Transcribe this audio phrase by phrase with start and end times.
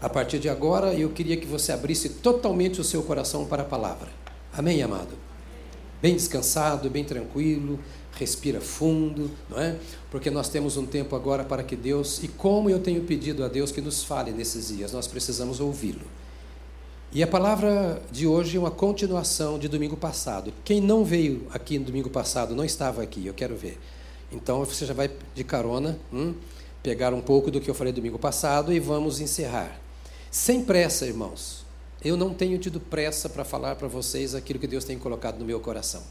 [0.00, 3.66] A partir de agora, eu queria que você abrisse totalmente o seu coração para a
[3.66, 4.08] palavra.
[4.50, 5.14] Amém, amado?
[6.00, 7.78] Bem descansado, bem tranquilo,
[8.12, 9.76] respira fundo, não é?
[10.10, 13.48] Porque nós temos um tempo agora para que Deus, e como eu tenho pedido a
[13.48, 16.06] Deus que nos fale nesses dias, nós precisamos ouvi-lo.
[17.12, 20.50] E a palavra de hoje é uma continuação de domingo passado.
[20.64, 23.78] Quem não veio aqui no domingo passado, não estava aqui, eu quero ver.
[24.32, 26.34] Então você já vai de carona, hum,
[26.82, 29.78] pegar um pouco do que eu falei domingo passado e vamos encerrar.
[30.30, 31.64] Sem pressa, irmãos.
[32.02, 35.44] Eu não tenho tido pressa para falar para vocês aquilo que Deus tem colocado no
[35.44, 36.02] meu coração.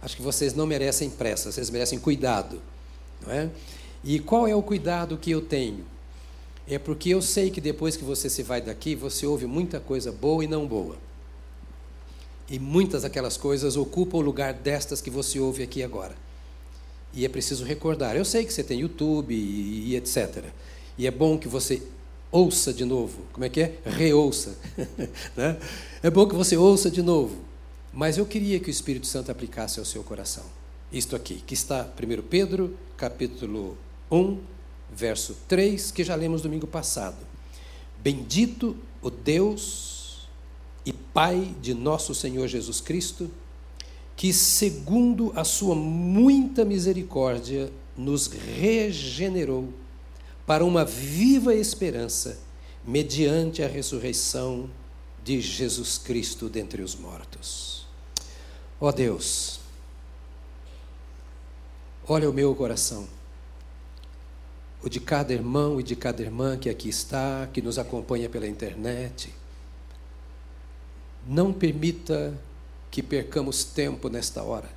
[0.00, 2.62] Acho que vocês não merecem pressa, vocês merecem cuidado.
[3.20, 3.50] Não é?
[4.04, 5.84] E qual é o cuidado que eu tenho?
[6.68, 10.12] É porque eu sei que depois que você se vai daqui, você ouve muita coisa
[10.12, 10.96] boa e não boa.
[12.48, 16.14] E muitas daquelas coisas ocupam o lugar destas que você ouve aqui agora.
[17.12, 18.16] E é preciso recordar.
[18.16, 20.44] Eu sei que você tem YouTube e, e etc.
[20.96, 21.82] E é bom que você
[22.36, 23.22] ouça de novo.
[23.32, 23.78] Como é que é?
[23.84, 24.56] Reouça.
[25.34, 25.56] né?
[26.02, 27.36] É bom que você ouça de novo.
[27.92, 30.44] Mas eu queria que o Espírito Santo aplicasse ao seu coração.
[30.92, 33.76] Isto aqui, que está 1 Pedro, capítulo
[34.10, 34.38] 1,
[34.94, 37.16] verso 3, que já lemos domingo passado.
[38.02, 40.28] Bendito o Deus
[40.84, 43.30] e Pai de nosso Senhor Jesus Cristo,
[44.14, 49.72] que, segundo a sua muita misericórdia, nos regenerou
[50.46, 52.38] para uma viva esperança,
[52.86, 54.70] mediante a ressurreição
[55.24, 57.84] de Jesus Cristo dentre os mortos.
[58.80, 59.58] Ó oh Deus,
[62.06, 63.08] olha o meu coração,
[64.84, 68.46] o de cada irmão e de cada irmã que aqui está, que nos acompanha pela
[68.46, 69.34] internet.
[71.26, 72.38] Não permita
[72.88, 74.70] que percamos tempo nesta hora,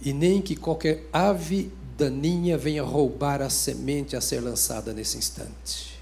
[0.00, 6.00] e nem que qualquer ave daninha venha roubar a semente a ser lançada nesse instante.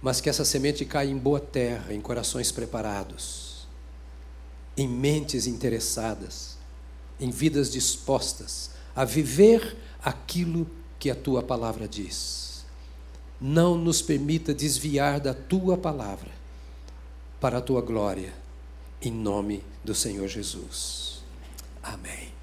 [0.00, 3.66] Mas que essa semente caia em boa terra, em corações preparados,
[4.76, 6.56] em mentes interessadas,
[7.18, 10.66] em vidas dispostas a viver aquilo
[10.98, 12.64] que a tua palavra diz.
[13.40, 16.30] Não nos permita desviar da tua palavra
[17.40, 18.32] para a tua glória,
[19.02, 21.22] em nome do Senhor Jesus.
[21.82, 22.33] Amém.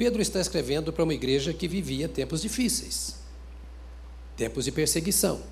[0.00, 3.16] Pedro está escrevendo para uma igreja que vivia tempos difíceis,
[4.34, 5.42] tempos de perseguição.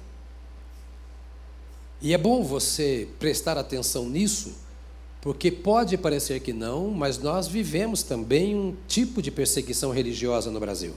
[2.01, 4.55] E é bom você prestar atenção nisso,
[5.21, 10.59] porque pode parecer que não, mas nós vivemos também um tipo de perseguição religiosa no
[10.59, 10.95] Brasil.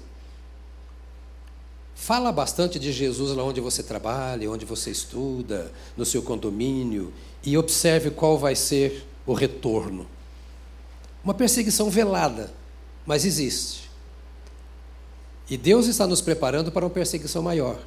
[1.93, 7.11] Fala bastante de Jesus lá onde você trabalha, onde você estuda, no seu condomínio,
[7.43, 10.07] e observe qual vai ser o retorno.
[11.21, 12.60] Uma perseguição velada
[13.05, 13.89] mas existe.
[15.49, 17.79] E Deus está nos preparando para uma perseguição maior.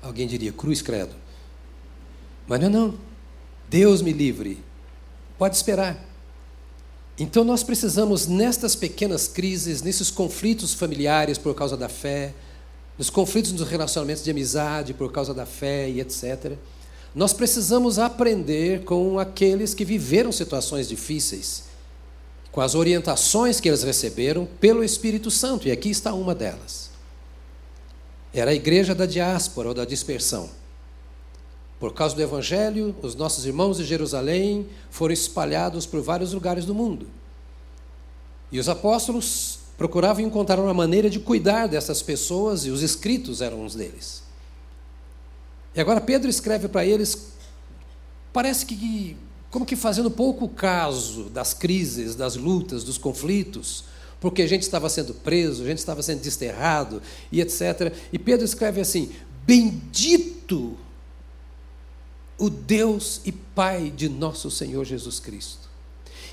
[0.00, 1.14] Alguém diria, cruz credo.
[2.46, 2.94] Mas não, não.
[3.68, 4.64] Deus me livre.
[5.36, 6.02] Pode esperar.
[7.18, 12.32] Então nós precisamos, nestas pequenas crises, nesses conflitos familiares por causa da fé,
[12.96, 16.56] nos conflitos nos relacionamentos de amizade por causa da fé e etc.,
[17.14, 21.65] nós precisamos aprender com aqueles que viveram situações difíceis
[22.56, 26.88] com as orientações que eles receberam pelo Espírito Santo, e aqui está uma delas.
[28.32, 30.48] Era a igreja da diáspora ou da dispersão.
[31.78, 36.74] Por causa do Evangelho, os nossos irmãos de Jerusalém foram espalhados por vários lugares do
[36.74, 37.06] mundo.
[38.50, 43.66] E os apóstolos procuravam encontrar uma maneira de cuidar dessas pessoas, e os escritos eram
[43.66, 44.22] uns deles.
[45.74, 47.32] E agora Pedro escreve para eles,
[48.32, 49.14] parece que
[49.50, 53.84] como que fazendo pouco caso das crises, das lutas, dos conflitos,
[54.20, 57.92] porque a gente estava sendo preso, a gente estava sendo desterrado e etc.
[58.12, 59.10] E Pedro escreve assim:
[59.46, 60.76] Bendito
[62.38, 65.66] o Deus e Pai de nosso Senhor Jesus Cristo.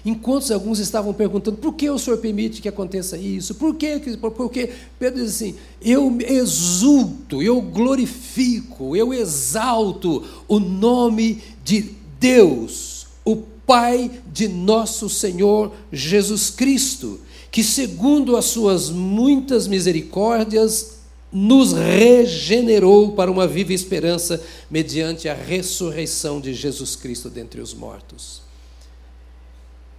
[0.05, 4.73] Enquanto alguns estavam perguntando por que o Senhor permite que aconteça isso, por que, porque
[4.99, 14.11] Pedro diz assim: eu exulto, eu glorifico, eu exalto o nome de Deus o Pai
[14.31, 20.97] de nosso Senhor Jesus Cristo, que, segundo as suas muitas misericórdias,
[21.31, 28.43] nos regenerou para uma viva esperança mediante a ressurreição de Jesus Cristo dentre os mortos.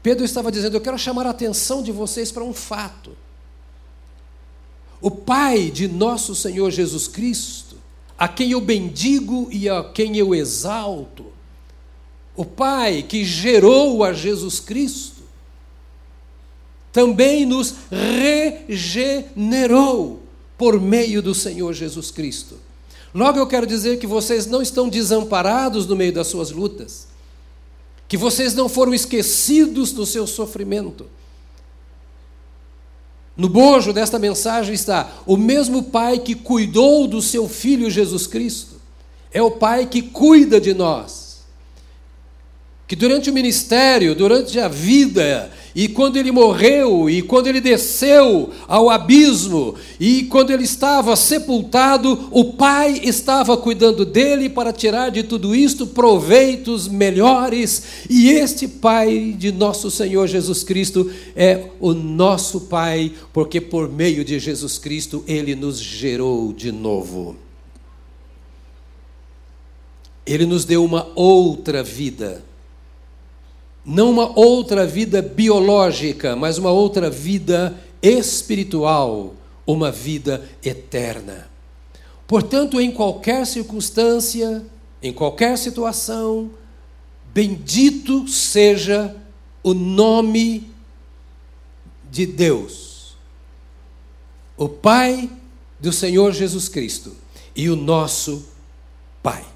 [0.02, 3.16] Pedro estava dizendo: Eu quero chamar a atenção de vocês para um fato.
[5.00, 7.76] O Pai de nosso Senhor Jesus Cristo,
[8.16, 11.33] a quem eu bendigo e a quem eu exalto,
[12.36, 15.22] o Pai que gerou a Jesus Cristo,
[16.92, 17.74] também nos
[18.68, 20.22] regenerou
[20.56, 22.58] por meio do Senhor Jesus Cristo.
[23.14, 27.06] Logo eu quero dizer que vocês não estão desamparados no meio das suas lutas,
[28.08, 31.06] que vocês não foram esquecidos no seu sofrimento.
[33.36, 38.74] No bojo desta mensagem está: o mesmo Pai que cuidou do seu Filho Jesus Cristo,
[39.32, 41.23] é o Pai que cuida de nós
[42.86, 48.50] que durante o ministério, durante a vida, e quando ele morreu, e quando ele desceu
[48.68, 55.22] ao abismo, e quando ele estava sepultado, o Pai estava cuidando dele para tirar de
[55.22, 62.62] tudo isto proveitos melhores, e este Pai de nosso Senhor Jesus Cristo é o nosso
[62.62, 67.36] Pai, porque por meio de Jesus Cristo ele nos gerou de novo.
[70.26, 72.42] Ele nos deu uma outra vida
[73.84, 79.34] não uma outra vida biológica, mas uma outra vida espiritual,
[79.66, 81.48] uma vida eterna.
[82.26, 84.64] Portanto, em qualquer circunstância,
[85.02, 86.50] em qualquer situação,
[87.32, 89.14] bendito seja
[89.62, 90.70] o nome
[92.10, 93.16] de Deus,
[94.56, 95.28] o Pai
[95.78, 97.14] do Senhor Jesus Cristo
[97.54, 98.46] e o nosso
[99.22, 99.53] Pai.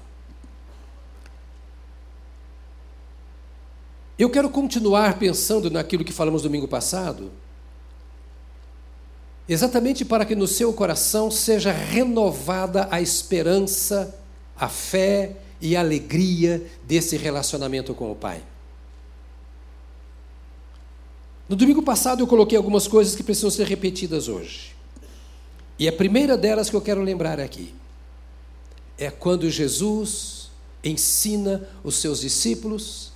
[4.19, 7.31] Eu quero continuar pensando naquilo que falamos domingo passado,
[9.47, 14.13] exatamente para que no seu coração seja renovada a esperança,
[14.57, 18.43] a fé e a alegria desse relacionamento com o Pai.
[21.47, 24.75] No domingo passado eu coloquei algumas coisas que precisam ser repetidas hoje.
[25.79, 27.73] E a primeira delas que eu quero lembrar aqui
[28.97, 30.51] é quando Jesus
[30.83, 33.08] ensina os seus discípulos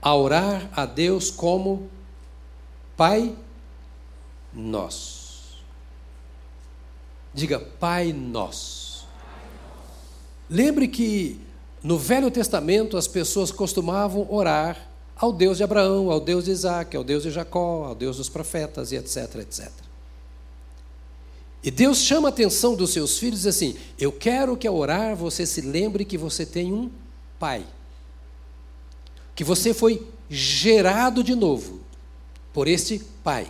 [0.00, 1.88] a orar a Deus como
[2.96, 3.34] Pai
[4.52, 5.58] Nosso.
[7.34, 9.06] Diga, Pai Nosso.
[10.48, 11.40] Lembre que
[11.82, 16.96] no Velho Testamento as pessoas costumavam orar ao Deus de Abraão, ao Deus de Isaac,
[16.96, 19.70] ao Deus de Jacó, ao Deus dos profetas e etc, etc.
[21.62, 25.44] E Deus chama a atenção dos seus filhos assim: Eu quero que ao orar você
[25.44, 26.90] se lembre que você tem um
[27.38, 27.66] pai
[29.38, 31.78] que você foi gerado de novo
[32.52, 33.46] por este Pai.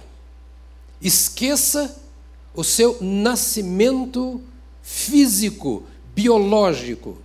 [1.00, 1.98] Esqueça
[2.54, 4.38] o seu nascimento
[4.82, 7.16] físico, biológico.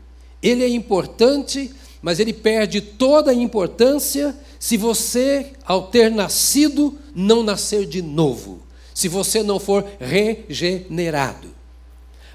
[0.42, 7.44] Ele é importante, mas ele perde toda a importância se você, ao ter nascido, não
[7.44, 8.62] nascer de novo.
[8.94, 11.50] Se você não for regenerado.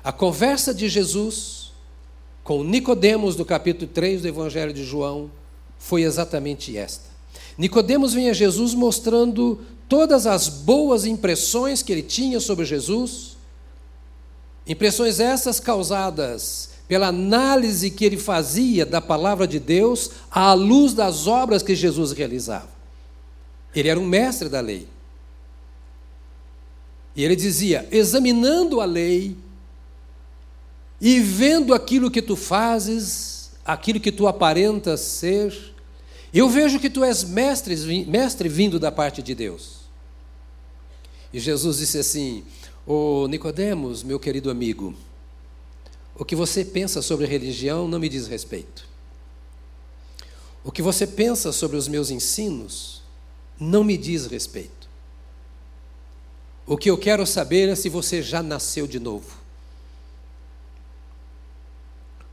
[0.04, 1.72] A conversa de Jesus
[2.44, 5.30] com Nicodemos no capítulo 3 do Evangelho de João
[5.78, 7.08] foi exatamente esta.
[7.56, 13.36] Nicodemos vem a Jesus mostrando todas as boas impressões que ele tinha sobre Jesus,
[14.66, 21.26] impressões essas causadas pela análise que ele fazia da palavra de Deus à luz das
[21.26, 22.70] obras que Jesus realizava.
[23.74, 24.88] Ele era um mestre da lei.
[27.14, 29.36] E ele dizia: examinando a lei
[31.00, 33.37] e vendo aquilo que tu fazes,
[33.68, 35.54] aquilo que tu aparentas ser.
[36.32, 37.76] Eu vejo que tu és mestre,
[38.06, 39.80] mestre vindo da parte de Deus.
[41.32, 42.44] E Jesus disse assim:
[42.86, 44.94] Ô oh, Nicodemos, meu querido amigo,
[46.16, 48.88] o que você pensa sobre religião não me diz respeito.
[50.64, 53.02] O que você pensa sobre os meus ensinos
[53.60, 54.88] não me diz respeito.
[56.66, 59.37] O que eu quero saber é se você já nasceu de novo.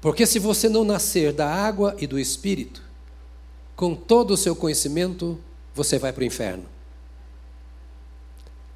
[0.05, 2.79] Porque se você não nascer da água e do espírito,
[3.75, 5.35] com todo o seu conhecimento,
[5.73, 6.65] você vai para o inferno.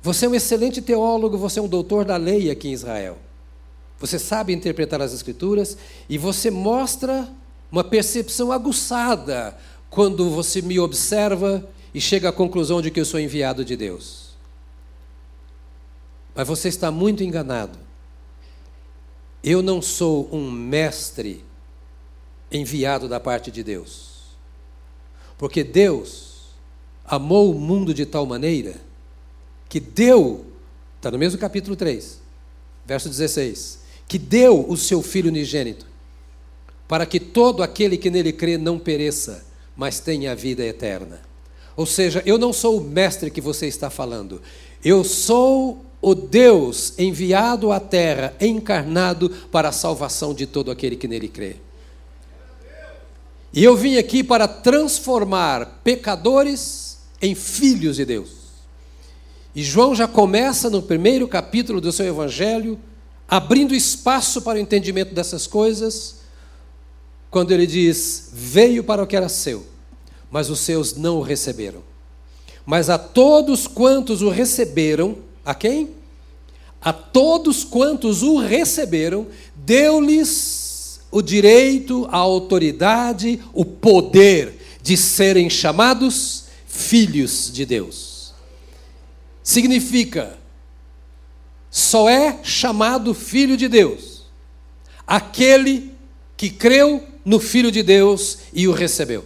[0.02, 3.20] Você é um excelente teólogo, você é um doutor da lei aqui em Israel.
[4.00, 5.78] Você sabe interpretar as Escrituras
[6.10, 7.32] e você mostra
[7.72, 9.56] uma percepção aguçada
[9.88, 14.30] quando você me observa e chega à conclusão de que eu sou enviado de Deus.
[16.34, 17.89] Mas você está muito enganado.
[19.44, 21.44] Eu não sou um mestre
[22.52, 24.10] enviado da parte de Deus.
[25.38, 26.30] Porque Deus
[27.06, 28.76] amou o mundo de tal maneira
[29.68, 30.46] que deu,
[30.98, 32.20] está no mesmo capítulo 3,
[32.86, 35.86] verso 16, que deu o seu Filho unigênito,
[36.88, 39.46] para que todo aquele que nele crê não pereça,
[39.78, 41.22] mas tenha a vida eterna.
[41.78, 44.42] Ou seja, eu não sou o mestre que você está falando,
[44.84, 51.08] eu sou o Deus enviado à terra, encarnado para a salvação de todo aquele que
[51.08, 51.58] nele crê.
[53.52, 58.30] E eu vim aqui para transformar pecadores em filhos de Deus.
[59.56, 62.80] E João já começa no primeiro capítulo do seu evangelho
[63.28, 66.16] abrindo espaço para o entendimento dessas coisas,
[67.30, 69.66] quando ele diz: Veio para o que era seu,
[70.32, 71.82] mas os seus não o receberam.
[72.66, 75.18] Mas a todos quantos o receberam,
[75.50, 75.90] a quem?
[76.80, 86.46] A todos quantos o receberam, deu-lhes o direito, a autoridade, o poder de serem chamados
[86.68, 88.34] filhos de Deus.
[89.44, 90.38] Significa,
[91.72, 94.20] só é chamado filho de Deus
[95.10, 95.92] aquele
[96.38, 99.26] que creu no Filho de Deus e o recebeu.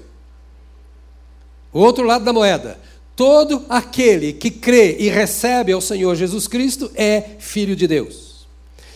[1.74, 2.80] O outro lado da moeda,
[3.16, 8.48] todo aquele que crê e recebe ao Senhor Jesus Cristo é filho de Deus.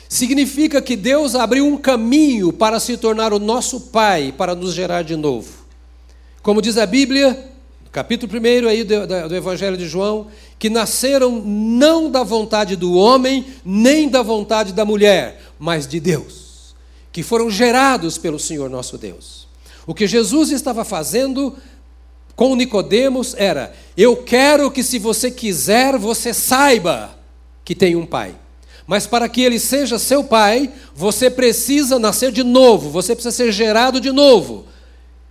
[0.09, 5.03] Significa que Deus abriu um caminho para se tornar o nosso Pai, para nos gerar
[5.03, 5.49] de novo.
[6.41, 7.51] Como diz a Bíblia,
[7.91, 13.45] capítulo 1 aí do, do, Evangelho de João, que nasceram não da vontade do homem,
[13.65, 16.73] nem da vontade da mulher, mas de Deus,
[17.11, 19.45] que foram gerados pelo Senhor nosso Deus.
[19.85, 21.55] O que Jesus estava fazendo
[22.35, 27.17] com Nicodemos era: eu quero que se você quiser, você saiba
[27.65, 28.35] que tem um pai.
[28.85, 33.51] Mas para que ele seja seu pai, você precisa nascer de novo, você precisa ser
[33.51, 34.65] gerado de novo.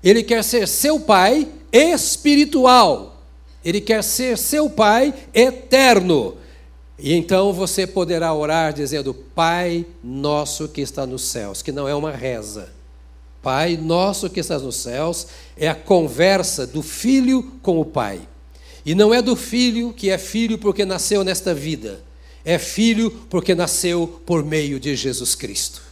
[0.02, 3.22] Ele quer ser seu pai espiritual.
[3.64, 6.34] Ele quer ser seu pai eterno.
[6.98, 11.94] E então você poderá orar dizendo: Pai nosso que está nos céus, que não é
[11.94, 12.68] uma reza.
[13.42, 18.20] Pai nosso que estás nos céus é a conversa do filho com o pai.
[18.86, 22.00] E não é do filho que é filho porque nasceu nesta vida,
[22.44, 25.82] é filho porque nasceu por meio de Jesus Cristo.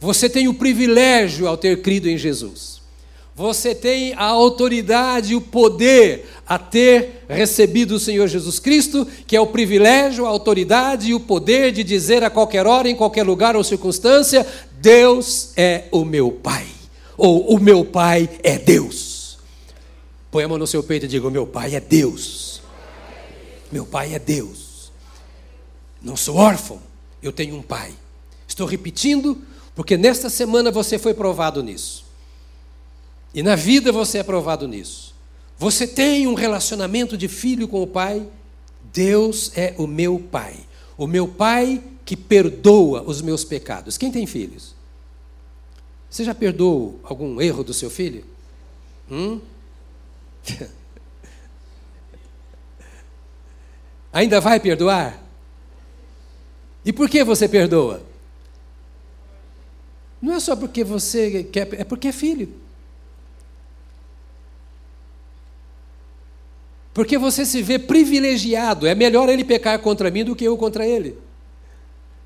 [0.00, 2.80] Você tem o privilégio ao ter crido em Jesus.
[3.36, 9.36] Você tem a autoridade e o poder a ter recebido o Senhor Jesus Cristo, que
[9.36, 13.22] é o privilégio, a autoridade e o poder de dizer a qualquer hora, em qualquer
[13.22, 14.46] lugar ou circunstância:
[14.80, 16.66] Deus é o meu Pai,
[17.18, 19.09] ou o meu Pai é Deus.
[20.30, 22.62] Põe a mão no seu peito e diga: meu Pai é Deus.
[23.70, 24.92] Meu Pai é Deus.
[26.00, 26.80] Não sou órfão,
[27.22, 27.92] eu tenho um Pai.
[28.46, 29.38] Estou repetindo,
[29.74, 32.04] porque nesta semana você foi provado nisso.
[33.34, 35.14] E na vida você é provado nisso.
[35.58, 38.26] Você tem um relacionamento de filho com o Pai.
[38.92, 40.56] Deus é o meu Pai.
[40.96, 43.96] O meu Pai que perdoa os meus pecados.
[43.96, 44.74] Quem tem filhos?
[46.10, 48.24] Você já perdoou algum erro do seu filho?
[49.08, 49.40] Hum?
[54.12, 55.22] Ainda vai perdoar?
[56.84, 58.02] E por que você perdoa?
[60.20, 62.52] Não é só porque você quer, é porque é filho.
[66.92, 68.86] Porque você se vê privilegiado.
[68.86, 71.16] É melhor ele pecar contra mim do que eu contra ele.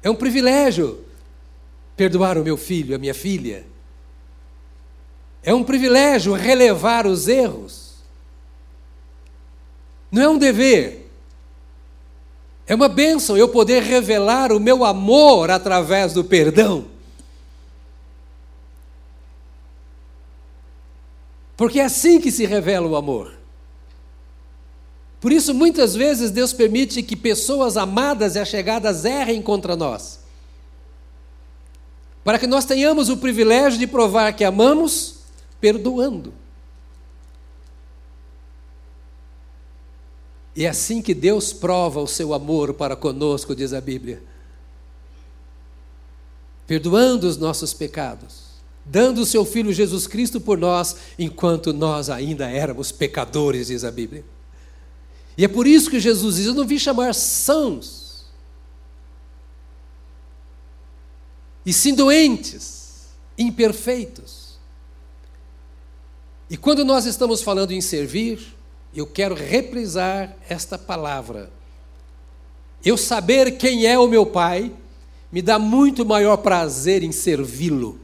[0.02, 1.04] É um privilégio
[1.96, 3.64] perdoar o meu filho, a minha filha.
[5.42, 7.83] É um privilégio relevar os erros.
[10.14, 11.10] Não é um dever.
[12.68, 16.84] É uma bênção eu poder revelar o meu amor através do perdão.
[21.56, 23.34] Porque é assim que se revela o amor.
[25.20, 30.20] Por isso, muitas vezes, Deus permite que pessoas amadas e achegadas errem contra nós.
[32.22, 35.24] Para que nós tenhamos o privilégio de provar que amamos,
[35.60, 36.43] perdoando.
[40.56, 44.22] E é assim que Deus prova o seu amor para conosco, diz a Bíblia.
[46.66, 48.44] Perdoando os nossos pecados,
[48.84, 53.90] dando o seu Filho Jesus Cristo por nós, enquanto nós ainda éramos pecadores, diz a
[53.90, 54.24] Bíblia.
[55.36, 58.24] E é por isso que Jesus diz: Eu não vim chamar sãos,
[61.66, 64.44] e sim doentes, imperfeitos.
[66.48, 68.54] E quando nós estamos falando em servir,
[69.00, 71.50] eu quero reprisar esta palavra.
[72.84, 74.72] Eu saber quem é o meu Pai
[75.32, 77.98] me dá muito maior prazer em servi-lo.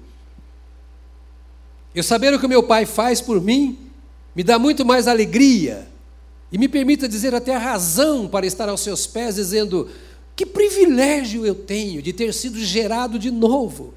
[1.94, 3.78] Eu saber o que o meu Pai faz por mim
[4.34, 5.88] me dá muito mais alegria
[6.52, 9.88] e me permita dizer até a razão para estar aos seus pés, dizendo:
[10.40, 13.92] que privilégio eu tenho de ter sido gerado de novo.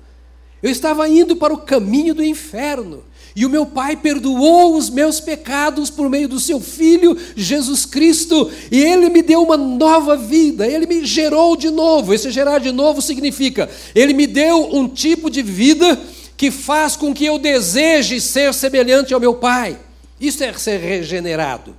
[0.62, 3.04] Eu estava indo para o caminho do inferno.
[3.36, 8.52] E o meu Pai perdoou os meus pecados por meio do seu Filho Jesus Cristo,
[8.72, 12.14] e Ele me deu uma nova vida, Ele me gerou de novo.
[12.14, 16.00] Esse gerar de novo significa, Ele me deu um tipo de vida
[16.38, 19.80] que faz com que eu deseje ser semelhante ao meu Pai.
[20.20, 21.76] Isso é ser regenerado.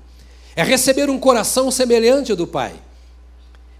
[0.56, 2.72] É receber um coração semelhante ao do Pai.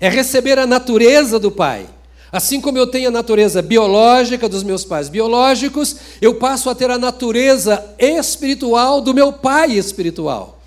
[0.00, 1.86] É receber a natureza do Pai.
[2.34, 6.90] Assim como eu tenho a natureza biológica dos meus pais biológicos, eu passo a ter
[6.90, 10.60] a natureza espiritual do meu pai espiritual.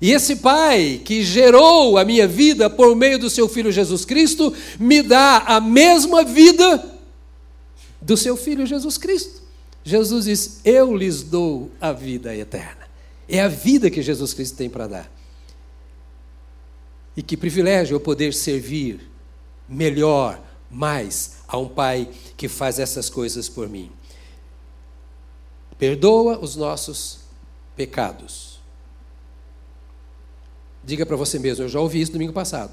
[0.00, 4.54] E esse pai que gerou a minha vida por meio do seu filho Jesus Cristo,
[4.78, 6.88] me dá a mesma vida
[8.00, 9.42] do seu filho Jesus Cristo.
[9.82, 12.86] Jesus diz: Eu lhes dou a vida eterna.
[13.28, 15.12] É a vida que Jesus Cristo tem para dar.
[17.16, 19.00] E que privilégio eu poder servir
[19.68, 23.90] melhor, mais a um pai que faz essas coisas por mim.
[25.78, 27.20] Perdoa os nossos
[27.76, 28.58] pecados.
[30.82, 32.72] Diga para você mesmo, eu já ouvi isso domingo passado.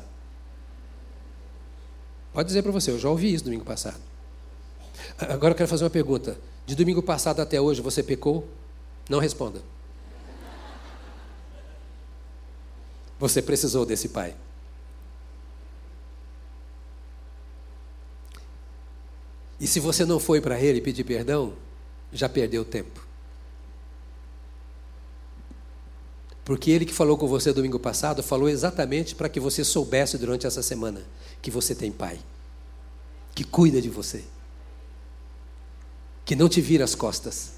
[2.34, 4.02] Pode dizer para você, eu já ouvi isso domingo passado.
[5.18, 6.38] Agora eu quero fazer uma pergunta.
[6.66, 8.48] De domingo passado até hoje você pecou?
[9.10, 9.62] Não responda.
[13.20, 14.36] Você precisou desse pai.
[19.60, 21.54] E se você não foi para ele pedir perdão,
[22.12, 23.06] já perdeu tempo.
[26.44, 30.46] Porque ele que falou com você domingo passado falou exatamente para que você soubesse durante
[30.46, 31.02] essa semana
[31.42, 32.20] que você tem pai,
[33.34, 34.24] que cuida de você,
[36.24, 37.54] que não te vira as costas.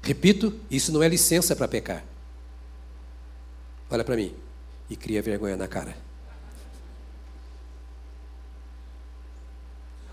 [0.00, 2.04] Repito, isso não é licença para pecar.
[3.90, 4.32] Olha para mim
[4.88, 6.07] e cria vergonha na cara.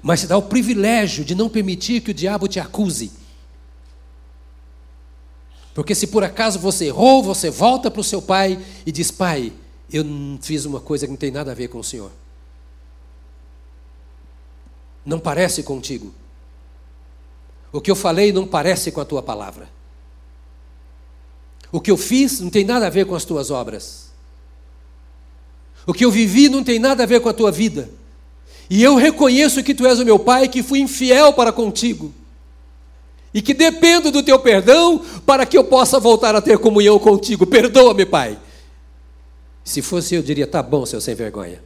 [0.05, 3.11] Mas te dá o privilégio de não permitir que o diabo te acuse.
[5.73, 9.51] Porque se por acaso você errou, você volta para o seu pai e diz: Pai,
[9.91, 10.05] eu
[10.43, 12.11] fiz uma coisa que não tem nada a ver com o Senhor.
[15.03, 16.13] Não parece contigo.
[17.71, 19.67] O que eu falei não parece com a tua palavra.
[21.71, 24.11] O que eu fiz não tem nada a ver com as tuas obras.
[25.87, 27.89] O que eu vivi não tem nada a ver com a tua vida.
[28.69, 32.13] E eu reconheço que tu és o meu pai, que fui infiel para contigo.
[33.33, 37.45] E que dependo do teu perdão para que eu possa voltar a ter comunhão contigo.
[37.45, 38.39] Perdoa-me, pai.
[39.63, 41.61] Se fosse eu, diria: tá bom, seu sem vergonha.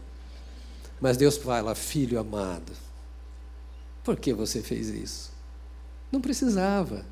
[0.99, 2.73] Mas Deus fala: filho amado,
[4.03, 5.31] por que você fez isso?
[6.11, 7.05] Não precisava.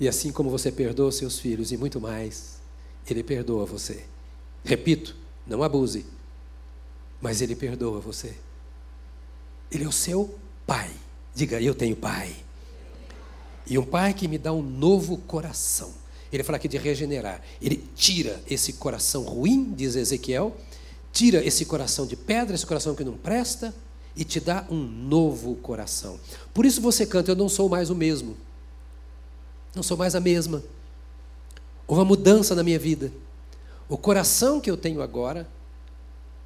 [0.00, 2.60] E assim como você perdoa seus filhos e muito mais,
[3.08, 4.04] Ele perdoa você.
[4.64, 5.14] Repito,
[5.48, 6.04] não abuse,
[7.20, 8.34] mas Ele perdoa você.
[9.70, 10.90] Ele é o seu pai.
[11.34, 12.34] Diga, eu tenho pai.
[13.66, 15.92] E um pai que me dá um novo coração.
[16.32, 17.42] Ele fala aqui de regenerar.
[17.60, 20.56] Ele tira esse coração ruim, diz Ezequiel,
[21.12, 23.74] tira esse coração de pedra, esse coração que não presta,
[24.16, 26.18] e te dá um novo coração.
[26.52, 28.36] Por isso você canta, eu não sou mais o mesmo.
[29.74, 30.62] Não sou mais a mesma.
[31.86, 33.12] Houve uma mudança na minha vida.
[33.88, 35.48] O coração que eu tenho agora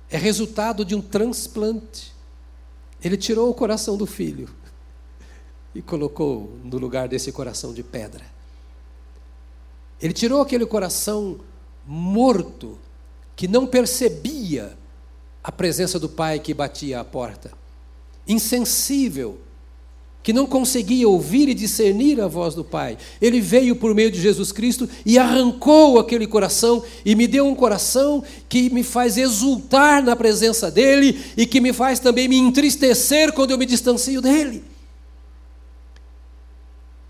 [0.09, 2.13] é resultado de um transplante.
[3.03, 4.49] Ele tirou o coração do filho
[5.75, 8.25] e colocou no lugar desse coração de pedra.
[10.01, 11.41] Ele tirou aquele coração
[11.85, 12.79] morto,
[13.35, 14.77] que não percebia
[15.43, 17.53] a presença do pai que batia à porta,
[18.27, 19.41] insensível
[20.23, 22.97] que não conseguia ouvir e discernir a voz do Pai.
[23.21, 27.55] Ele veio por meio de Jesus Cristo e arrancou aquele coração e me deu um
[27.55, 33.33] coração que me faz exultar na presença dele e que me faz também me entristecer
[33.33, 34.63] quando eu me distancio dele.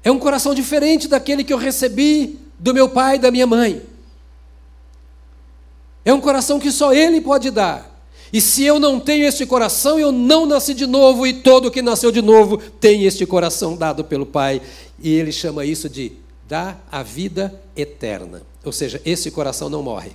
[0.02, 3.82] É um coração diferente daquele que eu recebi do meu pai e da minha mãe.
[6.04, 7.91] É um coração que só ele pode dar.
[8.32, 11.82] E se eu não tenho este coração, eu não nasci de novo, e todo que
[11.82, 14.62] nasceu de novo tem este coração dado pelo Pai.
[14.98, 16.12] E ele chama isso de
[16.48, 18.42] dar a vida eterna.
[18.64, 20.12] Ou seja, esse coração não morre.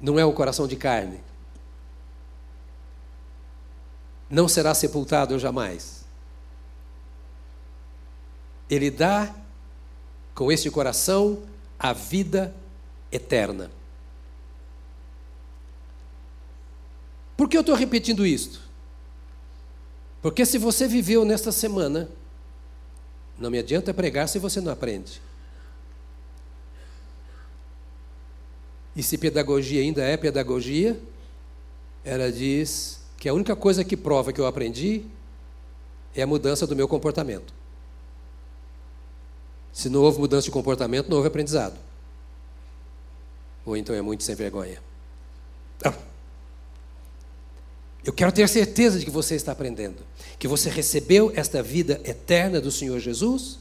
[0.00, 1.20] Não é o coração de carne.
[4.30, 6.04] Não será sepultado jamais.
[8.70, 9.34] Ele dá
[10.34, 11.38] com este coração
[11.78, 12.54] a vida
[13.12, 13.70] eterna.
[17.36, 18.60] Por que eu estou repetindo isto?
[20.22, 22.08] Porque se você viveu nesta semana,
[23.38, 25.20] não me adianta pregar se você não aprende.
[28.96, 30.98] E se pedagogia ainda é pedagogia,
[32.04, 35.04] ela diz que a única coisa que prova que eu aprendi
[36.14, 37.52] é a mudança do meu comportamento.
[39.72, 41.76] Se não houve mudança de comportamento, não houve aprendizado.
[43.66, 44.80] Ou então é muito sem vergonha.
[45.84, 46.13] Ah.
[48.04, 50.02] Eu quero ter certeza de que você está aprendendo,
[50.38, 53.58] que você recebeu esta vida eterna do Senhor Jesus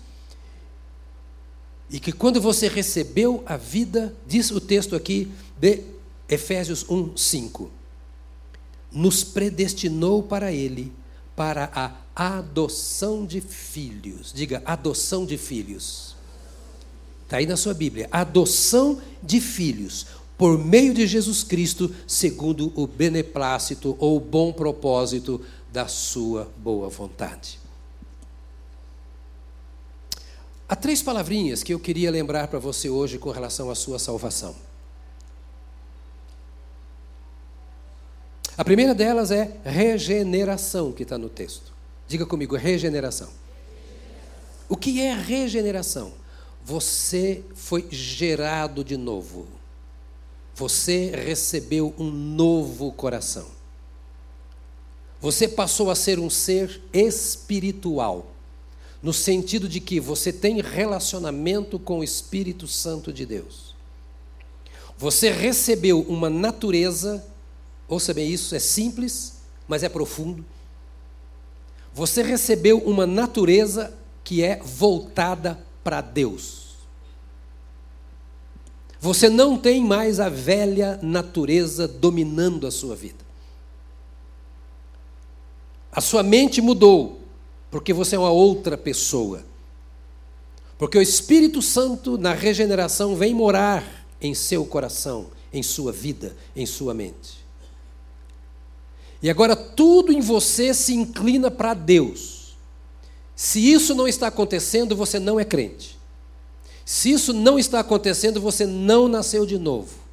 [1.89, 5.81] e que quando você recebeu a vida, diz o texto aqui, de
[6.27, 7.69] Efésios 1, 5.
[8.91, 10.91] Nos predestinou para Ele,
[11.35, 14.33] para a adoção de filhos.
[14.33, 16.15] Diga, adoção de filhos.
[17.23, 18.07] Está aí na sua Bíblia.
[18.11, 25.41] Adoção de filhos, por meio de Jesus Cristo, segundo o beneplácito ou bom propósito
[25.71, 27.59] da sua boa vontade.
[30.67, 34.55] Há três palavrinhas que eu queria lembrar para você hoje com relação à sua salvação.
[38.57, 41.73] A primeira delas é regeneração, que está no texto.
[42.07, 43.29] Diga comigo, regeneração.
[44.69, 46.13] O que é regeneração?
[46.63, 49.47] Você foi gerado de novo.
[50.55, 53.47] Você recebeu um novo coração.
[55.19, 58.27] Você passou a ser um ser espiritual,
[59.01, 63.73] no sentido de que você tem relacionamento com o Espírito Santo de Deus.
[64.97, 67.25] Você recebeu uma natureza,
[67.87, 69.35] ouça bem isso, é simples,
[69.67, 70.45] mas é profundo.
[71.93, 76.62] Você recebeu uma natureza que é voltada para Deus.
[79.03, 83.21] Você não tem mais a velha natureza dominando a sua vida.
[85.91, 87.19] A sua mente mudou,
[87.69, 89.43] porque você é uma outra pessoa.
[90.77, 96.65] Porque o Espírito Santo, na regeneração, vem morar em seu coração, em sua vida, em
[96.65, 97.43] sua mente.
[99.21, 102.55] E agora tudo em você se inclina para Deus.
[103.35, 106.01] Se isso não está acontecendo, você não é crente.
[106.85, 110.03] Se isso não está acontecendo, você não nasceu de novo.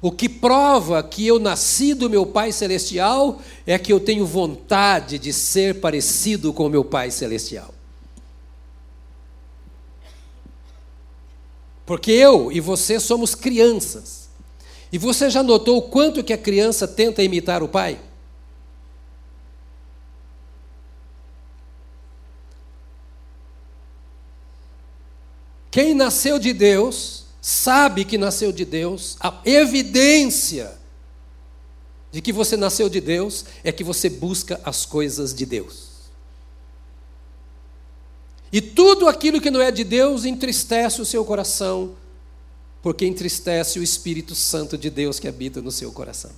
[0.00, 5.18] O que prova que eu nasci do meu Pai Celestial é que eu tenho vontade
[5.18, 7.72] de ser parecido com o meu Pai Celestial.
[11.86, 14.28] Porque eu e você somos crianças.
[14.92, 17.98] E você já notou o quanto que a criança tenta imitar o pai?
[25.76, 30.72] Quem nasceu de Deus sabe que nasceu de Deus, a evidência
[32.10, 35.88] de que você nasceu de Deus é que você busca as coisas de Deus.
[38.50, 41.94] E tudo aquilo que não é de Deus entristece o seu coração,
[42.80, 46.32] porque entristece o Espírito Santo de Deus que habita no seu coração.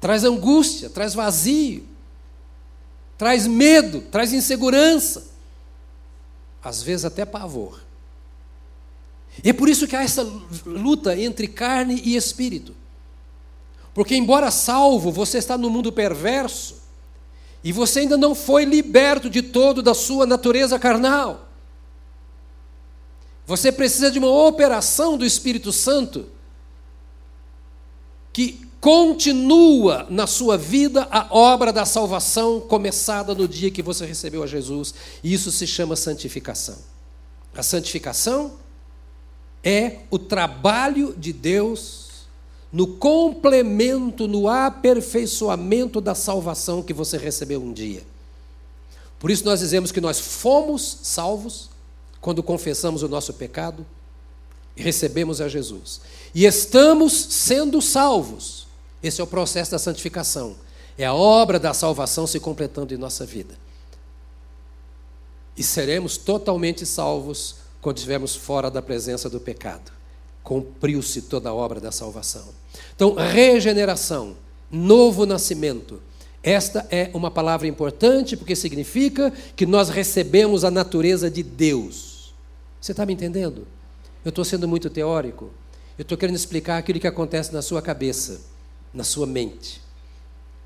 [0.00, 1.86] Traz angústia, traz vazio,
[3.18, 5.29] traz medo, traz insegurança,
[6.62, 7.80] às vezes até pavor.
[9.42, 10.22] E é por isso que há essa
[10.66, 12.74] luta entre carne e espírito.
[13.94, 16.80] Porque, embora salvo, você está no mundo perverso
[17.62, 21.48] e você ainda não foi liberto de todo da sua natureza carnal.
[23.46, 26.28] Você precisa de uma operação do Espírito Santo
[28.32, 34.42] que continua na sua vida a obra da salvação começada no dia que você recebeu
[34.42, 34.94] a Jesus.
[35.22, 36.76] Isso se chama santificação.
[37.54, 38.52] A santificação
[39.62, 42.10] é o trabalho de Deus
[42.72, 48.02] no complemento, no aperfeiçoamento da salvação que você recebeu um dia.
[49.18, 51.68] Por isso nós dizemos que nós fomos salvos
[52.20, 53.84] quando confessamos o nosso pecado
[54.76, 56.00] e recebemos a Jesus.
[56.34, 58.59] E estamos sendo salvos.
[59.02, 60.56] Esse é o processo da santificação.
[60.98, 63.54] É a obra da salvação se completando em nossa vida.
[65.56, 69.92] E seremos totalmente salvos quando estivermos fora da presença do pecado.
[70.42, 72.48] Cumpriu-se toda a obra da salvação.
[72.94, 74.36] Então, regeneração,
[74.70, 76.00] novo nascimento.
[76.42, 82.34] Esta é uma palavra importante porque significa que nós recebemos a natureza de Deus.
[82.80, 83.66] Você está me entendendo?
[84.24, 85.50] Eu estou sendo muito teórico.
[85.98, 88.40] Eu estou querendo explicar aquilo que acontece na sua cabeça,
[88.92, 89.80] na sua mente.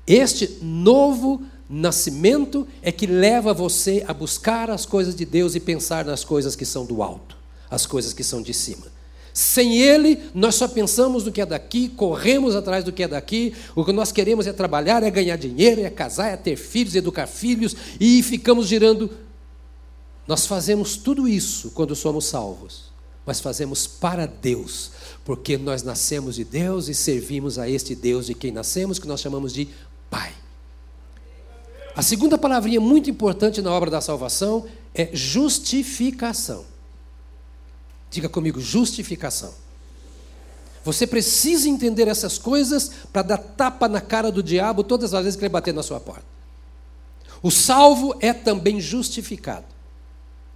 [0.07, 6.05] Este novo nascimento é que leva você a buscar as coisas de Deus e pensar
[6.05, 7.37] nas coisas que são do alto,
[7.69, 8.93] as coisas que são de cima.
[9.33, 13.53] Sem Ele, nós só pensamos no que é daqui, corremos atrás do que é daqui,
[13.75, 17.27] o que nós queremos é trabalhar, é ganhar dinheiro, é casar, é ter filhos, educar
[17.27, 19.11] filhos, e ficamos girando.
[20.25, 22.93] Nós fazemos tudo isso quando somos salvos,
[23.25, 24.91] mas fazemos para Deus,
[25.23, 29.19] porque nós nascemos de Deus e servimos a este Deus de quem nascemos, que nós
[29.19, 29.67] chamamos de
[30.09, 30.33] Pai.
[31.95, 36.65] A segunda palavrinha muito importante na obra da salvação é justificação.
[38.11, 39.53] Diga comigo, justificação.
[40.83, 45.39] Você precisa entender essas coisas para dar tapa na cara do diabo todas as vezes
[45.39, 46.23] que ele bater na sua porta.
[47.41, 49.65] O salvo é também justificado.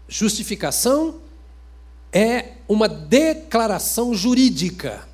[0.08, 1.16] Justificação
[2.12, 5.08] é uma declaração jurídica.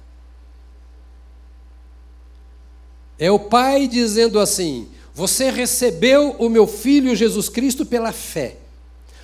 [3.18, 8.58] É o pai dizendo assim: Você recebeu o meu filho Jesus Cristo pela fé.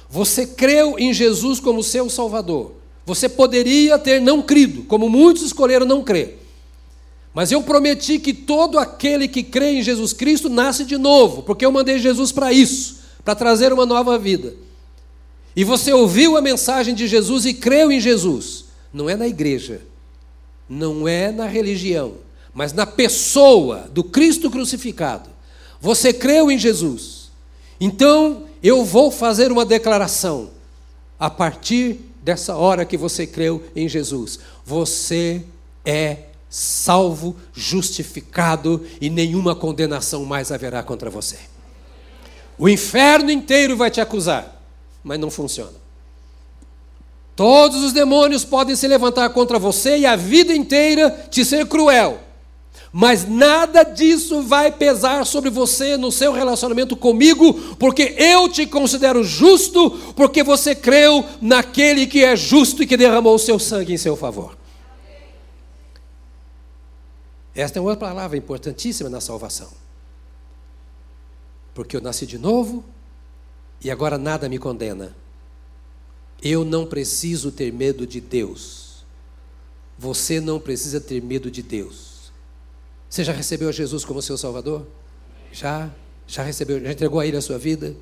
[0.09, 2.73] Você creu em Jesus como seu Salvador.
[3.05, 6.39] Você poderia ter não crido, como muitos escolheram não crer.
[7.33, 11.65] Mas eu prometi que todo aquele que crê em Jesus Cristo nasce de novo, porque
[11.65, 14.53] eu mandei Jesus para isso, para trazer uma nova vida.
[15.55, 18.65] E você ouviu a mensagem de Jesus e creu em Jesus.
[18.93, 19.81] Não é na igreja,
[20.67, 22.15] não é na religião,
[22.53, 25.29] mas na pessoa do Cristo crucificado.
[25.79, 27.31] Você creu em Jesus.
[27.79, 30.51] Então, eu vou fazer uma declaração.
[31.19, 35.43] A partir dessa hora que você creu em Jesus, você
[35.85, 36.17] é
[36.49, 41.37] salvo, justificado e nenhuma condenação mais haverá contra você.
[42.57, 44.60] O inferno inteiro vai te acusar,
[45.03, 45.81] mas não funciona.
[47.35, 52.19] Todos os demônios podem se levantar contra você e a vida inteira te ser cruel.
[52.93, 59.23] Mas nada disso vai pesar sobre você no seu relacionamento comigo, porque eu te considero
[59.23, 63.97] justo, porque você creu naquele que é justo e que derramou o seu sangue em
[63.97, 64.57] seu favor.
[67.55, 69.69] Esta é uma palavra importantíssima na salvação.
[71.73, 72.83] Porque eu nasci de novo
[73.83, 75.15] e agora nada me condena.
[76.41, 79.03] Eu não preciso ter medo de Deus.
[79.97, 82.31] Você não precisa ter medo de Deus.
[83.09, 84.85] Você já recebeu a Jesus como seu Salvador?
[85.51, 85.89] Já?
[86.27, 86.79] Já recebeu?
[86.79, 87.95] Já entregou a Ele a sua vida?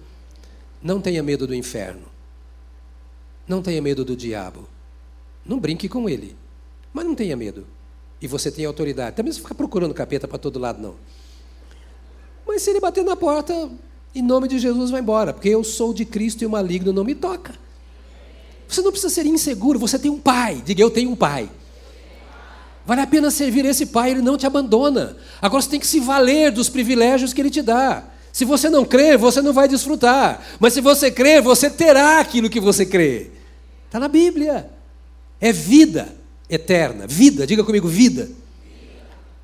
[0.82, 2.06] Não tenha medo do inferno.
[3.48, 4.68] Não tenha medo do diabo.
[5.44, 6.38] Não brinque com ele.
[6.94, 7.66] Mas não tenha medo.
[8.22, 9.16] E você tem autoridade.
[9.16, 10.96] Também não fica procurando capeta para todo lado, não.
[12.48, 13.72] Mas se ele bater na porta,
[14.14, 15.34] em nome de Jesus, vai embora.
[15.34, 17.54] Porque eu sou de Cristo e o maligno não me toca.
[18.68, 19.80] Você não precisa ser inseguro.
[19.80, 20.62] Você tem um pai.
[20.66, 21.50] Diga, eu tenho um pai.
[22.90, 25.16] Vale a pena servir esse Pai, Ele não te abandona.
[25.40, 28.04] Agora você tem que se valer dos privilégios que Ele te dá.
[28.34, 30.42] Se você não crer, você não vai desfrutar.
[30.60, 33.30] Mas se você crer, você terá aquilo que você crê.
[33.86, 34.72] Está na Bíblia.
[35.40, 36.16] É vida
[36.50, 37.06] eterna.
[37.06, 38.28] Vida, diga comigo, vida.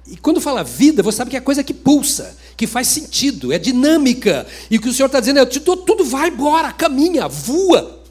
[0.07, 3.57] E quando fala vida, você sabe que é coisa que pulsa, que faz sentido, é
[3.57, 4.45] dinâmica.
[4.69, 8.03] E o que o Senhor está dizendo é: tudo vai embora, caminha, voa.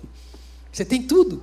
[0.73, 1.43] Você tem tudo.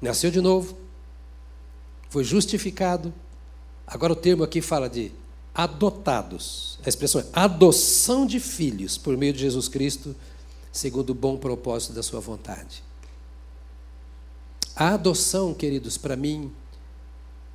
[0.00, 0.76] Nasceu de novo,
[2.10, 3.12] foi justificado.
[3.86, 5.10] Agora o termo aqui fala de
[5.54, 6.78] adotados.
[6.84, 10.14] A expressão é adoção de filhos por meio de Jesus Cristo,
[10.70, 12.84] segundo o bom propósito da sua vontade.
[14.76, 16.52] A adoção, queridos, para mim,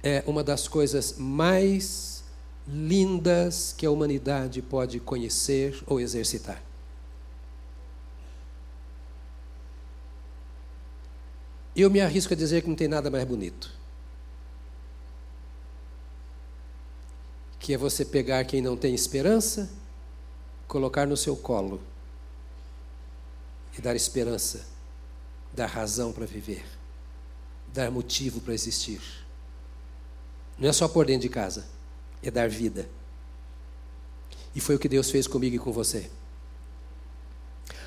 [0.04, 2.26] é uma das coisas mais
[2.68, 6.62] lindas que a humanidade pode conhecer ou exercitar.
[11.76, 13.72] Eu me arrisco a dizer que não tem nada mais bonito.
[17.58, 19.72] Que é você pegar quem não tem esperança,
[20.68, 21.82] colocar no seu colo
[23.76, 24.68] e dar esperança,
[25.54, 26.66] dar razão para viver,
[27.74, 29.23] dar motivo para existir.
[30.58, 31.66] Não é só por dentro de casa,
[32.22, 32.90] é dar vida.
[34.56, 36.10] E foi o que Deus fez comigo e com você.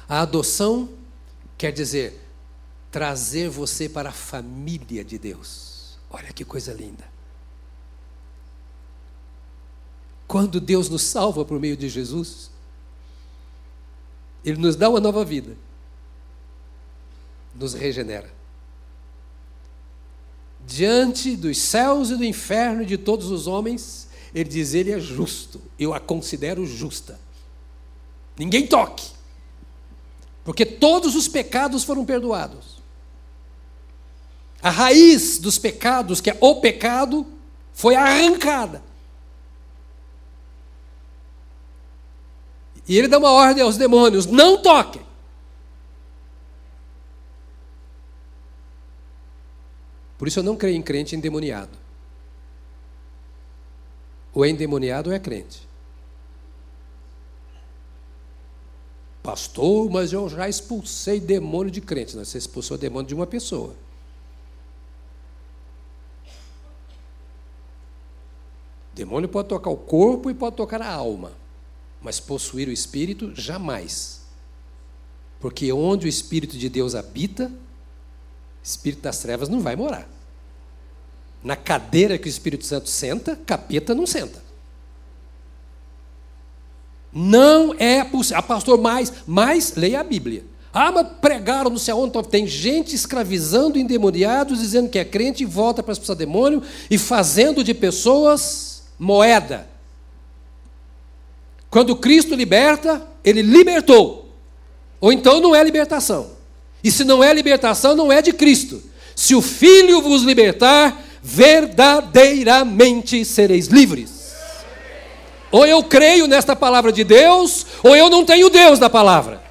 [0.08, 0.88] A adoção
[1.56, 2.20] quer dizer
[2.90, 5.98] trazer você para a família de Deus.
[6.10, 7.04] Olha que coisa linda.
[10.26, 12.50] Quando Deus nos salva por meio de Jesus,
[14.44, 15.56] Ele nos dá uma nova vida,
[17.54, 18.35] nos regenera.
[20.66, 25.62] Diante dos céus e do inferno de todos os homens, Ele diz: Ele é justo,
[25.78, 27.20] eu a considero justa.
[28.36, 29.06] Ninguém toque,
[30.44, 32.82] porque todos os pecados foram perdoados.
[34.60, 37.24] A raiz dos pecados, que é o pecado,
[37.72, 38.82] foi arrancada.
[42.88, 45.05] E ele dá uma ordem aos demônios: não toquem.
[50.18, 51.76] Por isso eu não creio em crente endemoniado.
[54.32, 55.66] Ou é endemoniado ou é crente.
[59.22, 62.16] Pastor, mas eu já expulsei demônio de crente.
[62.16, 63.74] Não, você expulsou demônio de uma pessoa.
[68.94, 71.32] Demônio pode tocar o corpo e pode tocar a alma,
[72.00, 74.22] mas possuir o espírito jamais.
[75.38, 77.52] Porque onde o espírito de Deus habita,
[78.66, 80.08] espírito das trevas não vai morar.
[81.42, 84.42] Na cadeira que o Espírito Santo senta, capeta não senta.
[87.12, 88.38] Não é possível.
[88.38, 90.44] A pastor mais, mais leia a Bíblia.
[90.72, 92.20] Ah, mas pregaram no céu onde.
[92.28, 97.62] Tem gente escravizando endemoniados, dizendo que é crente e volta para expulsar demônio e fazendo
[97.62, 99.68] de pessoas moeda.
[101.70, 104.32] Quando Cristo liberta, ele libertou.
[105.00, 106.35] Ou então não é libertação.
[106.82, 108.82] E se não é libertação, não é de Cristo.
[109.14, 114.34] Se o Filho vos libertar, verdadeiramente sereis livres.
[115.50, 119.42] Ou eu creio nesta palavra de Deus, ou eu não tenho Deus da palavra.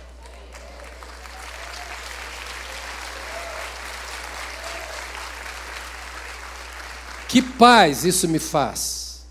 [7.28, 9.26] Que paz isso me faz.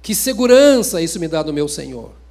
[0.00, 2.21] Que segurança isso me dá no meu Senhor.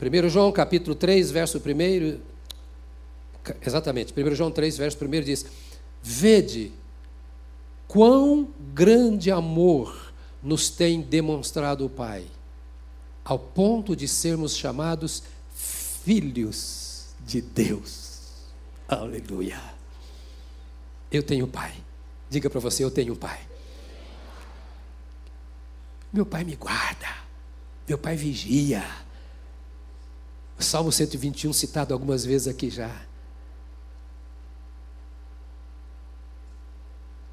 [0.00, 2.20] 1 João capítulo 3, verso 1.
[3.64, 5.46] Exatamente, 1 João 3, verso 1 diz:
[6.02, 6.72] Vede
[7.88, 12.24] quão grande amor nos tem demonstrado o Pai,
[13.24, 15.22] ao ponto de sermos chamados
[15.54, 18.20] filhos de Deus.
[18.88, 19.60] Aleluia.
[21.10, 21.74] Eu tenho pai.
[22.28, 23.40] Diga para você, eu tenho pai.
[26.12, 27.08] Meu pai me guarda.
[27.88, 28.84] Meu pai vigia.
[30.58, 32.90] O Salmo 121, citado algumas vezes aqui já.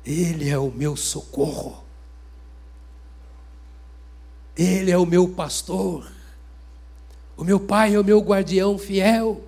[0.05, 1.83] Ele é o meu socorro.
[4.55, 6.11] Ele é o meu pastor.
[7.37, 9.41] O meu pai é o meu guardião fiel.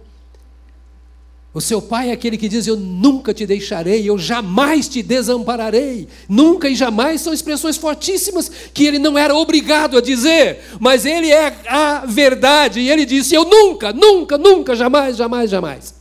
[1.55, 6.05] O seu pai é aquele que diz: Eu nunca te deixarei, eu jamais te desampararei.
[6.27, 11.31] Nunca e jamais são expressões fortíssimas que ele não era obrigado a dizer, mas ele
[11.31, 12.81] é a verdade.
[12.81, 15.95] E ele disse: Eu nunca, nunca, nunca, jamais, jamais, jamais.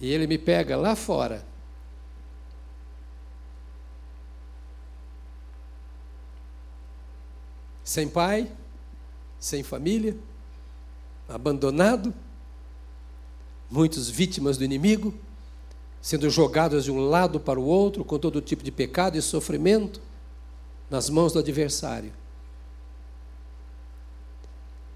[0.00, 1.44] E ele me pega lá fora.
[7.84, 8.50] Sem pai,
[9.46, 10.16] sem família,
[11.28, 12.12] abandonado,
[13.70, 15.14] muitos vítimas do inimigo,
[16.02, 20.00] sendo jogadas de um lado para o outro com todo tipo de pecado e sofrimento
[20.90, 22.12] nas mãos do adversário.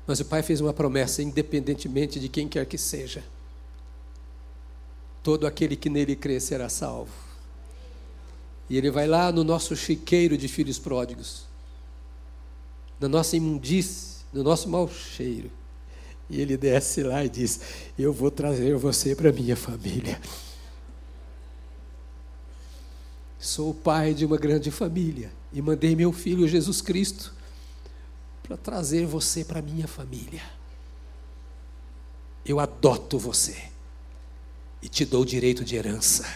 [0.05, 3.23] Mas o Pai fez uma promessa, independentemente de quem quer que seja:
[5.23, 7.13] todo aquele que nele crê será salvo.
[8.69, 11.45] E ele vai lá no nosso chiqueiro de filhos pródigos,
[12.99, 15.51] na nossa imundície, do nosso mau cheiro.
[16.29, 17.61] E ele desce lá e diz:
[17.99, 20.21] Eu vou trazer você para minha família.
[23.39, 27.35] Sou o pai de uma grande família e mandei meu filho Jesus Cristo
[28.43, 30.43] para trazer você para minha família.
[32.45, 33.71] Eu adoto você
[34.83, 36.27] e te dou direito de herança.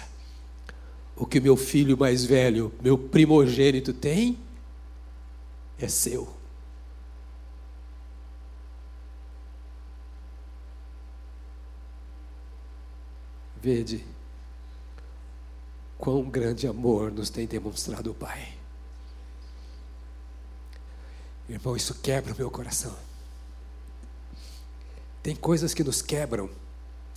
[1.16, 4.38] O que meu filho mais velho, meu primogênito tem,
[5.78, 6.34] é seu.
[13.64, 14.04] Vede
[15.96, 18.52] quão grande amor nos tem demonstrado o Pai.
[21.48, 22.94] Irmão, isso quebra o meu coração.
[25.22, 26.50] Tem coisas que nos quebram.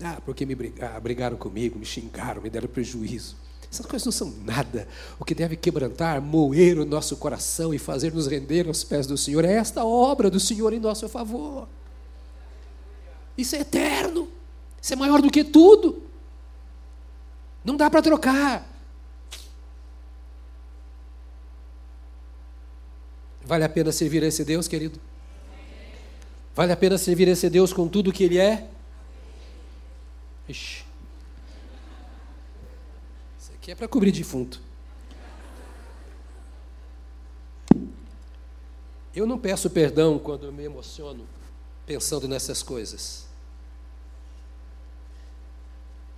[0.02, 3.36] Ah, porque me brigaram, brigaram comigo, me xingaram, me deram prejuízo.
[3.70, 4.88] Essas coisas não são nada.
[5.20, 9.18] O que deve quebrantar, moer o nosso coração e fazer nos render aos pés do
[9.18, 11.68] Senhor é esta obra do Senhor em nosso favor.
[13.38, 14.30] Isso é eterno.
[14.82, 16.07] Isso é maior do que tudo.
[17.68, 18.66] Não dá para trocar.
[23.44, 24.98] Vale a pena servir a esse Deus, querido?
[26.56, 28.70] Vale a pena servir a esse Deus com tudo que Ele é?
[30.48, 30.86] Ixi.
[33.38, 34.62] Isso aqui é para cobrir defunto.
[39.14, 41.28] Eu não peço perdão quando eu me emociono
[41.86, 43.27] pensando nessas coisas.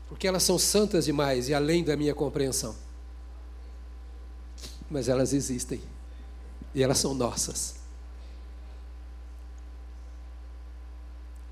[0.09, 2.75] Porque elas são santas demais e além da minha compreensão.
[4.89, 5.81] Mas elas existem
[6.73, 7.75] e elas são nossas.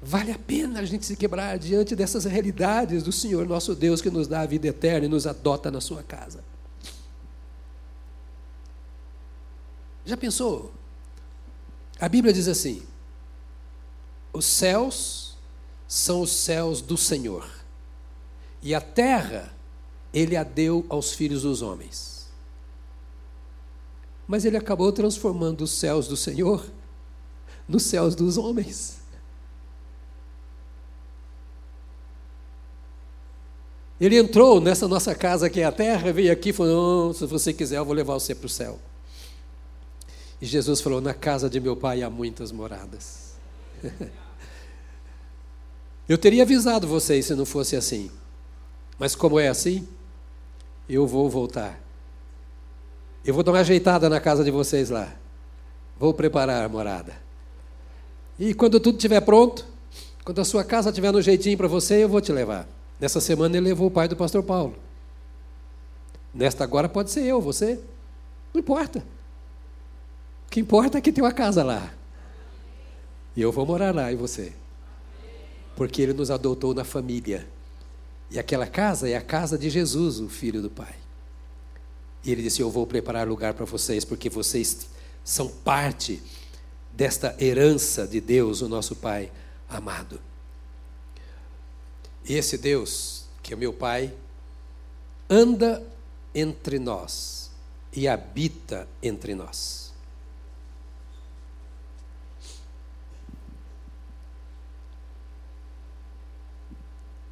[0.01, 4.09] Vale a pena a gente se quebrar diante dessas realidades do Senhor nosso Deus que
[4.09, 6.43] nos dá a vida eterna e nos adota na sua casa.
[10.03, 10.71] Já pensou?
[11.99, 12.83] A Bíblia diz assim:
[14.31, 15.35] os céus
[15.87, 17.56] são os céus do Senhor
[18.67, 19.53] e a terra
[20.13, 22.27] ele a deu aos filhos dos homens.
[24.27, 26.69] Mas ele acabou transformando os céus do Senhor
[27.65, 28.97] nos céus dos homens.
[34.01, 37.53] Ele entrou nessa nossa casa que é a terra, veio aqui e falou: se você
[37.53, 38.77] quiser, eu vou levar você para o céu.
[40.41, 43.31] E Jesus falou: Na casa de meu pai há muitas moradas.
[46.09, 48.11] eu teria avisado vocês se não fosse assim.
[48.97, 49.87] Mas como é assim,
[50.89, 51.79] eu vou voltar.
[53.23, 55.13] Eu vou dar uma ajeitada na casa de vocês lá.
[55.99, 57.13] Vou preparar a morada.
[58.39, 59.65] E quando tudo estiver pronto,
[60.23, 62.67] quando a sua casa estiver no jeitinho para você, eu vou te levar.
[62.99, 64.75] Nessa semana ele levou o pai do pastor Paulo.
[66.33, 67.79] Nesta agora pode ser eu, você.
[68.53, 68.99] Não importa.
[70.45, 71.93] O que importa é que tem uma casa lá.
[73.35, 74.53] E eu vou morar lá e você.
[75.75, 77.47] Porque ele nos adotou na família.
[78.29, 80.95] E aquela casa é a casa de Jesus, o filho do Pai.
[82.23, 84.87] E ele disse: Eu vou preparar lugar para vocês, porque vocês
[85.23, 86.21] são parte
[86.93, 89.31] desta herança de Deus, o nosso Pai
[89.69, 90.19] amado.
[92.27, 94.13] E esse Deus, que é meu Pai,
[95.29, 95.81] anda
[96.35, 97.49] entre nós
[97.93, 99.86] e habita entre nós.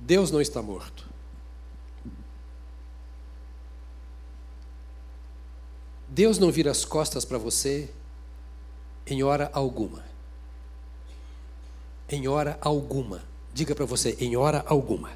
[0.06, 1.03] Deus não está morto.
[6.08, 7.89] Deus não vira as costas para você
[9.08, 10.06] em hora alguma.
[12.08, 13.24] Em hora alguma.
[13.51, 15.12] Diga para você, em hora alguma.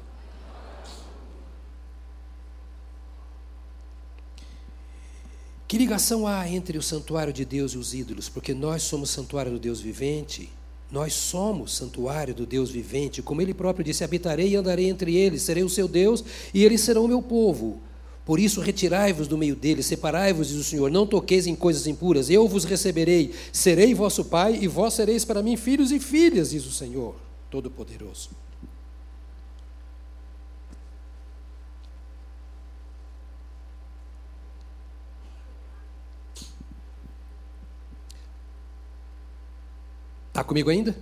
[5.68, 8.28] Que ligação há entre o santuário de Deus e os ídolos?
[8.28, 10.52] Porque nós somos santuário do Deus vivente.
[10.90, 13.22] Nós somos santuário do Deus vivente.
[13.22, 16.80] Como ele próprio disse: habitarei e andarei entre eles, serei o seu Deus e eles
[16.80, 17.80] serão o meu povo.
[18.24, 22.30] Por isso, retirai-vos do meio deles, separai-vos, diz o Senhor, não toqueis em coisas impuras,
[22.30, 26.64] eu vos receberei, serei vosso pai, e vós sereis para mim filhos e filhas, diz
[26.64, 27.16] o Senhor
[27.50, 28.30] Todo-Poderoso.
[40.30, 40.96] Está comigo ainda?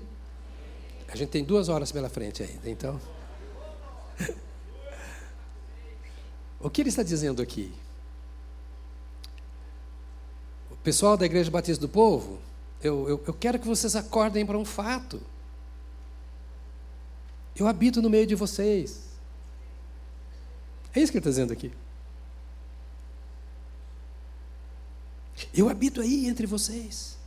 [1.07, 3.01] A gente tem duas horas pela frente ainda, então.
[6.61, 7.73] O que ele está dizendo aqui?
[10.73, 12.41] O pessoal da Igreja Batista do Povo,
[12.83, 15.23] eu, eu, eu quero que vocês acordem para um fato.
[17.55, 19.03] Eu habito no meio de vocês.
[20.93, 21.73] É isso que ele está dizendo aqui.
[25.55, 27.18] Eu habito aí entre vocês.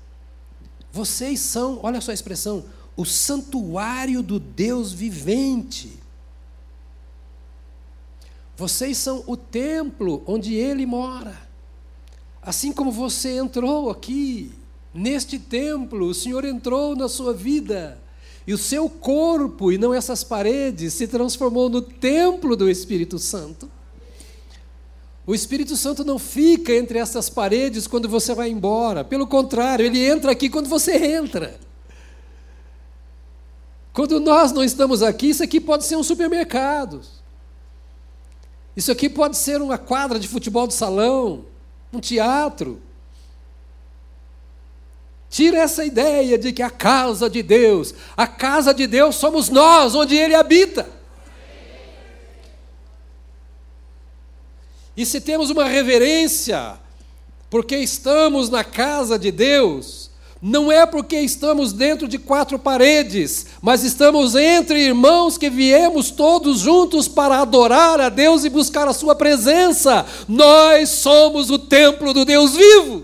[0.92, 2.66] Vocês são, olha só a expressão,
[2.96, 5.98] o santuário do Deus vivente.
[8.58, 11.50] Vocês são o templo onde ele mora.
[12.42, 14.52] Assim como você entrou aqui,
[14.94, 17.98] neste templo, o Senhor entrou na sua vida.
[18.46, 23.70] E o seu corpo, e não essas paredes, se transformou no templo do Espírito Santo.
[25.32, 29.02] O Espírito Santo não fica entre essas paredes quando você vai embora.
[29.02, 31.58] Pelo contrário, ele entra aqui quando você entra.
[33.94, 37.00] Quando nós não estamos aqui, isso aqui pode ser um supermercado.
[38.76, 41.46] Isso aqui pode ser uma quadra de futebol de salão,
[41.94, 42.82] um teatro.
[45.30, 49.96] Tira essa ideia de que a casa de Deus, a casa de Deus somos nós,
[49.96, 51.01] onde Ele habita.
[55.02, 56.78] E se temos uma reverência,
[57.50, 63.84] porque estamos na casa de Deus, não é porque estamos dentro de quatro paredes, mas
[63.84, 69.16] estamos entre irmãos que viemos todos juntos para adorar a Deus e buscar a Sua
[69.16, 70.06] presença.
[70.28, 73.04] Nós somos o templo do Deus vivo.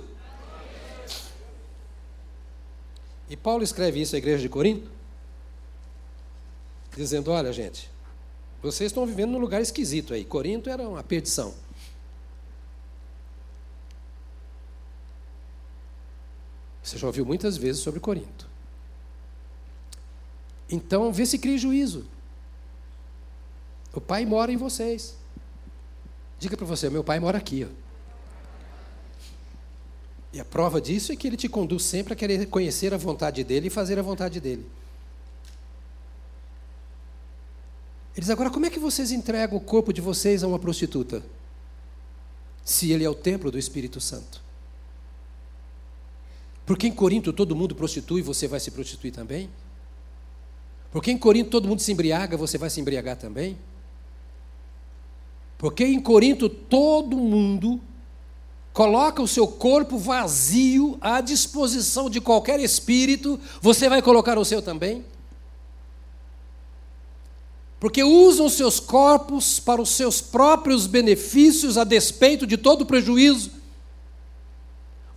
[3.28, 4.88] E Paulo escreve isso à igreja de Corinto,
[6.96, 7.90] dizendo: Olha, gente,
[8.62, 10.24] vocês estão vivendo num lugar esquisito aí.
[10.24, 11.66] Corinto era uma perdição.
[16.88, 18.48] Você já ouviu muitas vezes sobre Corinto.
[20.70, 22.06] Então, vê se cria juízo.
[23.94, 25.18] O Pai mora em vocês.
[26.40, 27.68] Diga para você, meu Pai mora aqui.
[27.70, 27.88] Ó.
[30.32, 33.44] E a prova disso é que ele te conduz sempre a querer conhecer a vontade
[33.44, 34.66] dele e fazer a vontade dele.
[38.16, 41.22] Ele diz: agora, como é que vocês entregam o corpo de vocês a uma prostituta?
[42.64, 44.47] Se ele é o templo do Espírito Santo.
[46.68, 49.50] Porque em Corinto todo mundo prostitui, você vai se prostituir também?
[50.92, 53.58] Porque em Corinto todo mundo se embriaga, você vai se embriagar também?
[55.58, 57.80] Porque em Corinto todo mundo
[58.74, 64.62] coloca o seu corpo vazio à disposição de qualquer espírito, você vai colocar o seu
[64.62, 65.06] também?
[67.80, 73.57] Porque usam seus corpos para os seus próprios benefícios a despeito de todo prejuízo.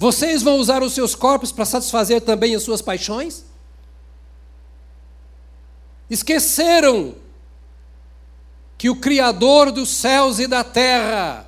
[0.01, 3.45] Vocês vão usar os seus corpos para satisfazer também as suas paixões?
[6.09, 7.17] Esqueceram
[8.79, 11.47] que o Criador dos céus e da terra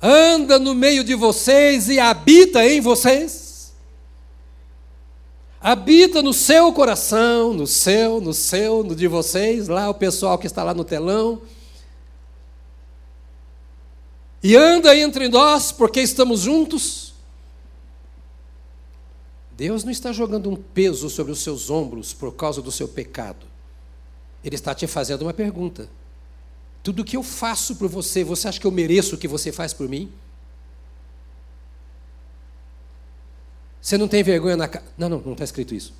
[0.00, 3.74] anda no meio de vocês e habita em vocês?
[5.60, 10.46] Habita no seu coração, no seu, no seu, no de vocês, lá o pessoal que
[10.46, 11.42] está lá no telão
[14.42, 17.14] e anda entre nós porque estamos juntos.
[19.52, 23.44] Deus não está jogando um peso sobre os seus ombros por causa do seu pecado.
[24.44, 25.88] Ele está te fazendo uma pergunta.
[26.82, 29.72] Tudo que eu faço por você, você acha que eu mereço o que você faz
[29.72, 30.12] por mim?
[33.80, 34.84] Você não tem vergonha na cara.
[34.96, 35.92] Não, não, não está escrito isso.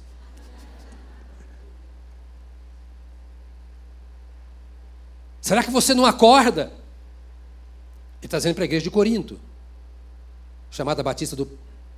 [5.41, 6.73] Será que você não acorda?
[8.21, 9.39] Ele está dizendo para a igreja de Corinto,
[10.71, 11.49] chamada Batista do.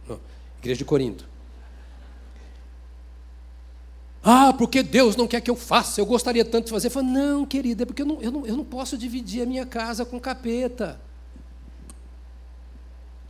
[0.09, 0.21] Não,
[0.59, 1.29] igreja de Corinto.
[4.23, 6.91] Ah, porque Deus não quer que eu faça, eu gostaria tanto de fazer.
[6.91, 9.65] Fala, não, querida, é porque eu não, eu, não, eu não posso dividir a minha
[9.65, 11.01] casa com capeta.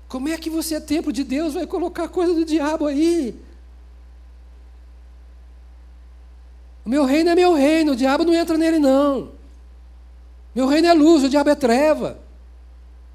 [0.08, 3.40] Como é que você é tempo de Deus, vai colocar coisa do diabo aí?
[6.84, 9.30] O meu reino é meu reino, o diabo não entra nele, não.
[10.52, 12.18] Meu reino é luz, o diabo é treva.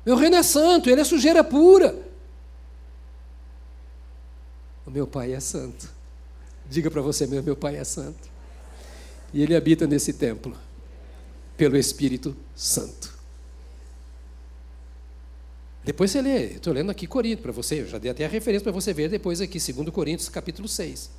[0.06, 1.98] Meu reino é santo, ele é sujeira pura.
[4.86, 5.90] O meu pai é santo.
[6.70, 8.30] Diga para você mesmo: meu pai é santo.
[9.34, 10.56] E ele habita nesse templo,
[11.58, 13.16] pelo Espírito Santo.
[15.84, 18.64] Depois você lê, estou lendo aqui Corinto para você, eu já dei até a referência
[18.64, 21.12] para você ver depois aqui, 2 Coríntios capítulo 6.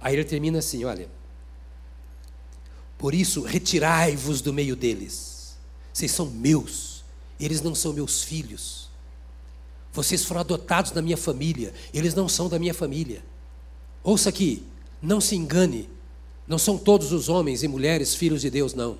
[0.00, 1.08] Aí ele termina assim: olha.
[2.98, 5.54] Por isso, retirai-vos do meio deles.
[5.92, 6.95] Vocês são meus
[7.38, 8.88] eles não são meus filhos.
[9.92, 13.24] Vocês foram adotados na minha família, eles não são da minha família.
[14.02, 14.62] Ouça aqui,
[15.00, 15.88] não se engane,
[16.46, 18.98] não são todos os homens e mulheres filhos de Deus, não.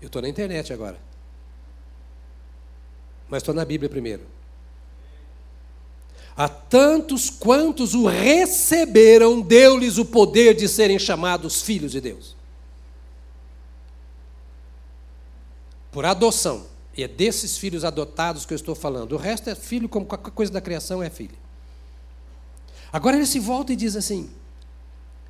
[0.00, 0.98] Eu estou na internet agora.
[3.28, 4.22] Mas estou na Bíblia primeiro.
[6.36, 12.36] A tantos quantos o receberam, deu-lhes o poder de serem chamados filhos de Deus.
[15.94, 16.66] Por adoção.
[16.96, 19.12] E é desses filhos adotados que eu estou falando.
[19.12, 21.36] O resto é filho, como qualquer coisa da criação é filho.
[22.92, 24.28] Agora ele se volta e diz assim: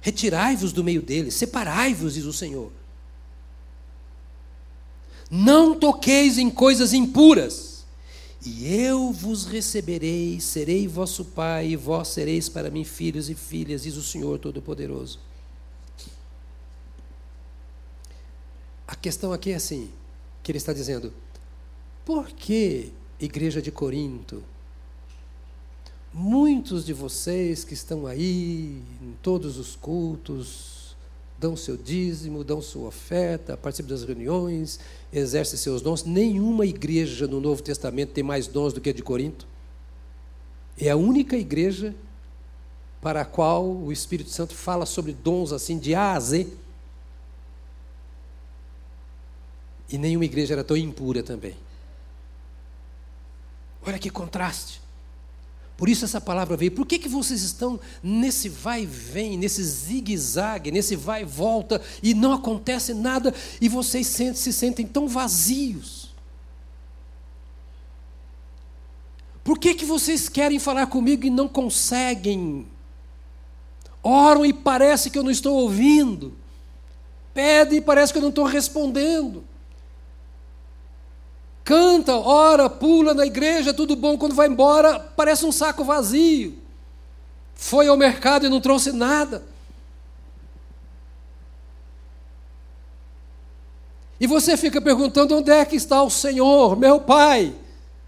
[0.00, 2.72] Retirai-vos do meio deles, separai-vos, diz o Senhor.
[5.30, 7.84] Não toqueis em coisas impuras,
[8.44, 13.82] e eu vos receberei, serei vosso pai, e vós sereis para mim filhos e filhas,
[13.82, 15.18] diz o Senhor Todo-Poderoso.
[18.86, 19.90] A questão aqui é assim:
[20.45, 21.12] que ele está dizendo:
[22.05, 24.45] por que, igreja de Corinto,
[26.12, 30.95] muitos de vocês que estão aí em todos os cultos,
[31.38, 34.78] dão seu dízimo, dão sua oferta, participam das reuniões,
[35.12, 36.05] exercem seus dons.
[36.05, 39.47] Nenhuma igreja no Novo Testamento tem mais dons do que a de Corinto.
[40.78, 41.95] É a única igreja
[43.01, 46.49] para a qual o Espírito Santo fala sobre dons assim de A a Z.
[49.89, 51.57] E nenhuma igreja era tão impura também.
[53.87, 54.80] Olha que contraste.
[55.76, 56.72] Por isso essa palavra veio.
[56.72, 61.82] Por que, que vocês estão nesse vai e vem, nesse zigue-zague, nesse vai e volta,
[62.03, 66.14] e não acontece nada, e vocês se sentem tão vazios?
[69.43, 72.66] Por que, que vocês querem falar comigo e não conseguem?
[74.03, 76.35] Oram e parece que eu não estou ouvindo.
[77.35, 79.45] Pedem e parece que eu não estou respondendo.
[81.64, 84.18] Canta, ora, pula na igreja, tudo bom.
[84.18, 86.58] Quando vai embora, parece um saco vazio.
[87.54, 89.42] Foi ao mercado e não trouxe nada.
[94.20, 97.54] E você fica perguntando: onde é que está o Senhor, meu Pai?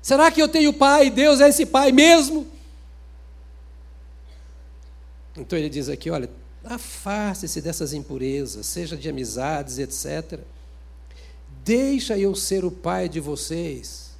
[0.03, 1.09] Será que eu tenho Pai?
[1.09, 2.47] Deus é esse Pai mesmo?
[5.35, 6.29] Então ele diz aqui: olha,
[6.63, 10.41] afaste-se dessas impurezas, seja de amizades, etc.
[11.67, 14.13] Deixa eu ser o pai de vocês.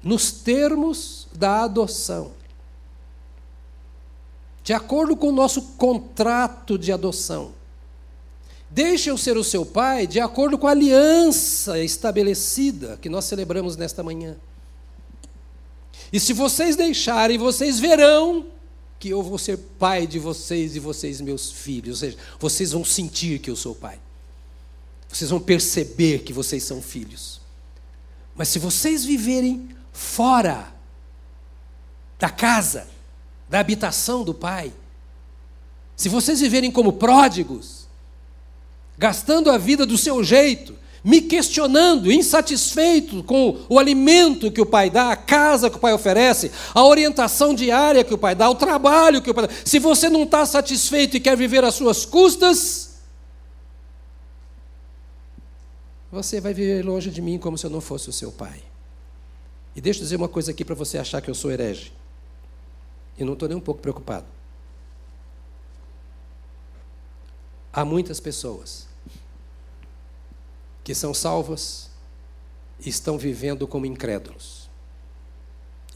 [0.00, 2.30] Nos termos da adoção.
[4.62, 7.52] De acordo com o nosso contrato de adoção.
[8.70, 13.76] Deixa eu ser o seu pai de acordo com a aliança estabelecida que nós celebramos
[13.76, 14.36] nesta manhã.
[16.12, 18.46] E se vocês deixarem, vocês verão
[19.00, 22.02] que eu vou ser pai de vocês e vocês meus filhos.
[22.02, 23.98] Ou seja, vocês vão sentir que eu sou pai.
[25.14, 27.40] Vocês vão perceber que vocês são filhos.
[28.34, 30.74] Mas se vocês viverem fora
[32.18, 32.88] da casa,
[33.48, 34.72] da habitação do Pai,
[35.94, 37.86] se vocês viverem como pródigos,
[38.98, 44.90] gastando a vida do seu jeito, me questionando, insatisfeito com o alimento que o pai
[44.90, 48.56] dá, a casa que o pai oferece, a orientação diária que o pai dá, o
[48.56, 49.54] trabalho que o pai dá.
[49.64, 52.83] Se você não está satisfeito e quer viver às suas custas,
[56.14, 58.62] você vai viver longe de mim como se eu não fosse o seu pai.
[59.74, 61.92] E deixa eu dizer uma coisa aqui para você achar que eu sou herege.
[63.18, 64.26] E não estou nem um pouco preocupado.
[67.72, 68.86] Há muitas pessoas
[70.84, 71.90] que são salvas
[72.78, 74.70] e estão vivendo como incrédulos.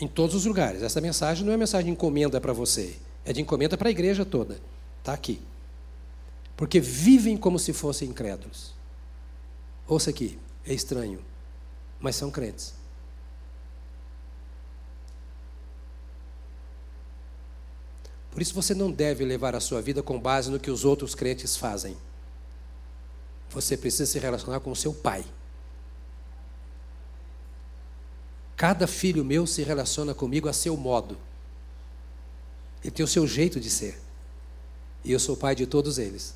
[0.00, 0.82] Em todos os lugares.
[0.82, 4.24] Essa mensagem não é mensagem de encomenda para você, é de encomenda para a igreja
[4.24, 4.60] toda.
[4.98, 5.40] Está aqui.
[6.56, 8.77] Porque vivem como se fossem incrédulos.
[9.88, 11.24] Ouça aqui, é estranho,
[11.98, 12.74] mas são crentes.
[18.30, 21.14] Por isso você não deve levar a sua vida com base no que os outros
[21.14, 21.96] crentes fazem.
[23.50, 25.24] Você precisa se relacionar com o seu pai.
[28.54, 31.16] Cada filho meu se relaciona comigo a seu modo.
[32.82, 33.98] Ele tem o seu jeito de ser.
[35.02, 36.34] E eu sou pai de todos eles.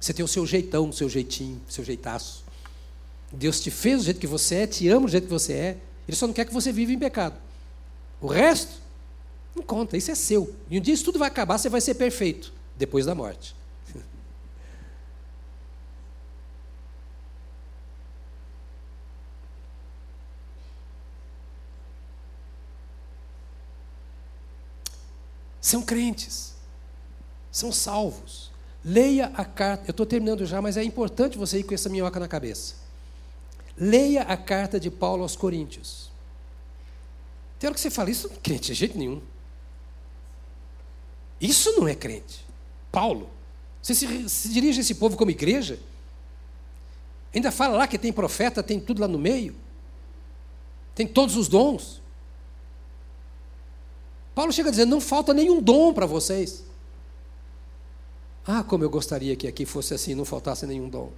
[0.00, 2.44] Você tem o seu jeitão, o seu jeitinho, o seu jeitaço.
[3.32, 5.78] Deus te fez do jeito que você é, te ama do jeito que você é.
[6.06, 7.36] Ele só não quer que você viva em pecado.
[8.20, 8.82] O resto,
[9.56, 10.54] não conta, isso é seu.
[10.70, 13.56] E um dia isso tudo vai acabar, você vai ser perfeito, depois da morte.
[25.60, 26.52] são crentes,
[27.50, 28.52] são salvos.
[28.84, 32.20] Leia a carta, eu estou terminando já, mas é importante você ir com essa minhoca
[32.20, 32.82] na cabeça.
[33.82, 36.08] Leia a carta de Paulo aos Coríntios.
[37.58, 39.20] Tem hora que você fala, isso não é crente de jeito nenhum.
[41.40, 42.46] Isso não é crente.
[42.92, 43.28] Paulo,
[43.82, 45.80] você se, se dirige a esse povo como igreja?
[47.34, 49.56] Ainda fala lá que tem profeta, tem tudo lá no meio?
[50.94, 52.00] Tem todos os dons?
[54.32, 56.62] Paulo chega dizer: não falta nenhum dom para vocês.
[58.46, 61.10] Ah, como eu gostaria que aqui fosse assim, não faltasse nenhum dom.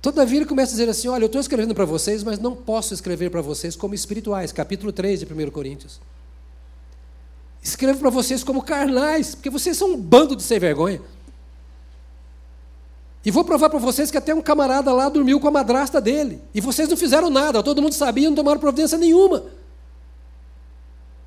[0.00, 2.94] Todavia ele começa a dizer assim: olha, eu estou escrevendo para vocês, mas não posso
[2.94, 4.52] escrever para vocês como espirituais.
[4.52, 6.00] Capítulo 3 de 1 Coríntios.
[7.62, 11.00] Escrevo para vocês como carnais, porque vocês são um bando de sem vergonha.
[13.24, 16.40] E vou provar para vocês que até um camarada lá dormiu com a madrasta dele.
[16.54, 19.44] E vocês não fizeram nada, todo mundo sabia, não tomaram providência nenhuma.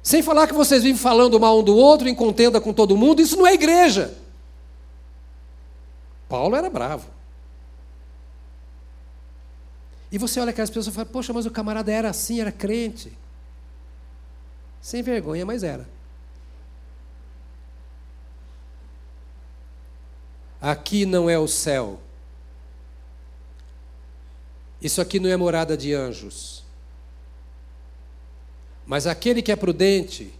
[0.01, 3.21] Sem falar que vocês vivem falando mal um do outro, em contenda com todo mundo,
[3.21, 4.17] isso não é igreja.
[6.27, 7.05] Paulo era bravo.
[10.11, 13.17] E você olha aquelas pessoas e fala, poxa, mas o camarada era assim, era crente.
[14.81, 15.87] Sem vergonha, mas era.
[20.59, 21.99] Aqui não é o céu.
[24.81, 26.63] Isso aqui não é morada de anjos.
[28.85, 30.33] Mas aquele que é prudente,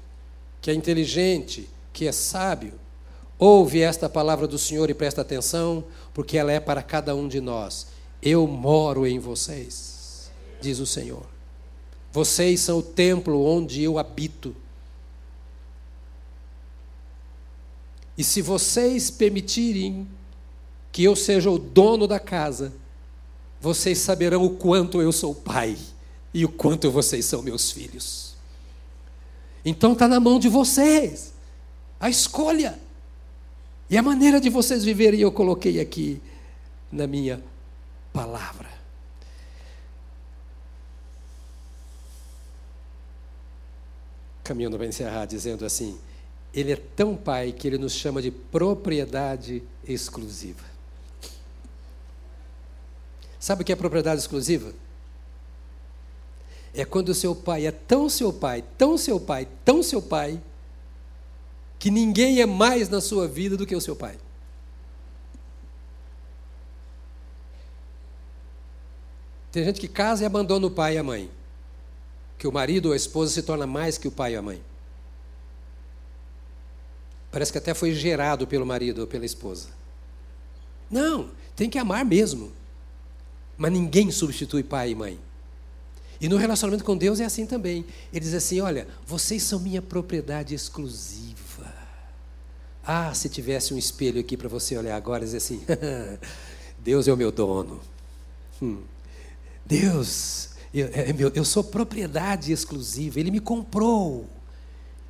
[0.60, 2.74] que é inteligente, que é sábio,
[3.40, 7.40] ouve esta palavra do Senhor e presta atenção, porque ela é para cada um de
[7.40, 7.88] nós.
[8.22, 11.26] Eu moro em vocês, diz o Senhor.
[12.12, 14.56] Vocês são o templo onde eu habito.
[18.18, 20.08] E se vocês permitirem
[20.92, 22.74] que eu seja o dono da casa,
[23.60, 25.78] vocês saberão o quanto eu sou pai
[26.34, 28.36] e o quanto vocês são meus filhos.
[29.64, 31.34] Então está na mão de vocês
[32.00, 32.80] a escolha
[33.90, 35.20] e a maneira de vocês viverem.
[35.20, 36.22] Eu coloquei aqui
[36.92, 37.42] na minha
[38.14, 38.70] palavra.
[44.44, 46.00] Caminhando para encerrar, dizendo assim:
[46.54, 50.66] ele é tão pai que ele nos chama de propriedade exclusiva.
[53.40, 54.74] Sabe o que é propriedade exclusiva?
[56.74, 60.42] É quando o seu pai é tão seu pai, tão seu pai, tão seu pai,
[61.80, 64.18] que ninguém é mais na sua vida do que o seu pai.
[69.52, 71.30] Tem gente que casa e abandona o pai e a mãe.
[72.38, 74.62] Que o marido ou a esposa se torna mais que o pai e a mãe.
[77.32, 79.70] Parece que até foi gerado pelo marido ou pela esposa.
[80.90, 82.52] Não, tem que amar mesmo.
[83.58, 85.20] Mas ninguém substitui pai e mãe.
[86.20, 87.86] E no relacionamento com Deus é assim também.
[88.12, 91.74] Ele diz assim: Olha, vocês são minha propriedade exclusiva.
[92.84, 95.64] Ah, se tivesse um espelho aqui para você olhar agora e dizer assim:
[96.80, 97.80] Deus é o meu dono.
[98.62, 98.82] Hum.
[99.66, 103.20] Deus, eu, é meu, eu sou propriedade exclusiva.
[103.20, 104.28] Ele me comprou.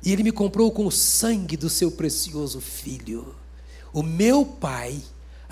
[0.04, 3.34] E Ele me comprou com o sangue do seu precioso filho.
[3.92, 5.00] O meu pai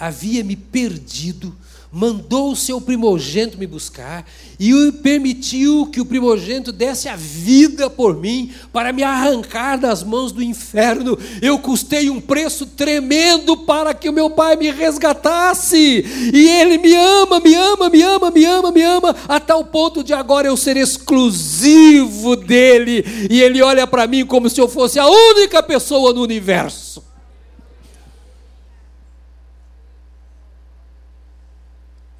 [0.01, 1.55] havia me perdido,
[1.93, 4.25] mandou o seu primogênito me buscar
[4.59, 10.31] e permitiu que o primogênito desse a vida por mim para me arrancar das mãos
[10.31, 11.19] do inferno.
[11.43, 16.05] Eu custei um preço tremendo para que o meu pai me resgatasse.
[16.33, 20.05] E ele me ama, me ama, me ama, me ama, me ama, a tal ponto
[20.05, 23.05] de agora eu ser exclusivo dele.
[23.29, 27.10] E ele olha para mim como se eu fosse a única pessoa no universo.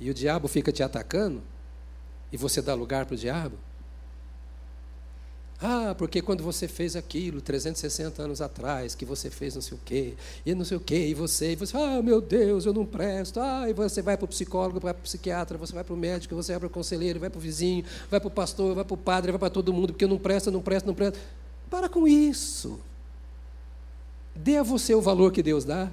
[0.01, 1.43] E o diabo fica te atacando,
[2.33, 3.57] e você dá lugar para o diabo?
[5.63, 9.81] Ah, porque quando você fez aquilo 360 anos atrás, que você fez não sei o
[9.85, 10.15] quê,
[10.47, 13.39] e não sei o quê, e você, e você, ah, meu Deus, eu não presto.
[13.39, 15.97] Ah, e você vai para o psicólogo, vai para o psiquiatra, você vai para o
[15.99, 18.85] médico, você vai para o conselheiro, vai para o vizinho, vai para o pastor, vai
[18.85, 21.19] para o padre, vai para todo mundo, porque eu não presto, não presto, não presto.
[21.69, 22.81] Para com isso.
[24.35, 25.91] Dê a você o valor que Deus dá.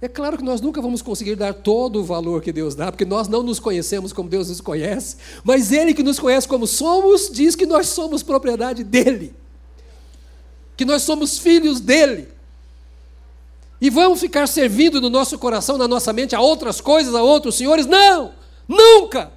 [0.00, 3.04] É claro que nós nunca vamos conseguir dar todo o valor que Deus dá, porque
[3.04, 7.30] nós não nos conhecemos como Deus nos conhece, mas Ele que nos conhece como somos,
[7.30, 9.34] diz que nós somos propriedade dEle,
[10.76, 12.28] que nós somos filhos dEle.
[13.80, 17.56] E vamos ficar servindo no nosso coração, na nossa mente, a outras coisas, a outros
[17.56, 17.86] senhores?
[17.86, 18.32] Não!
[18.68, 19.32] Nunca!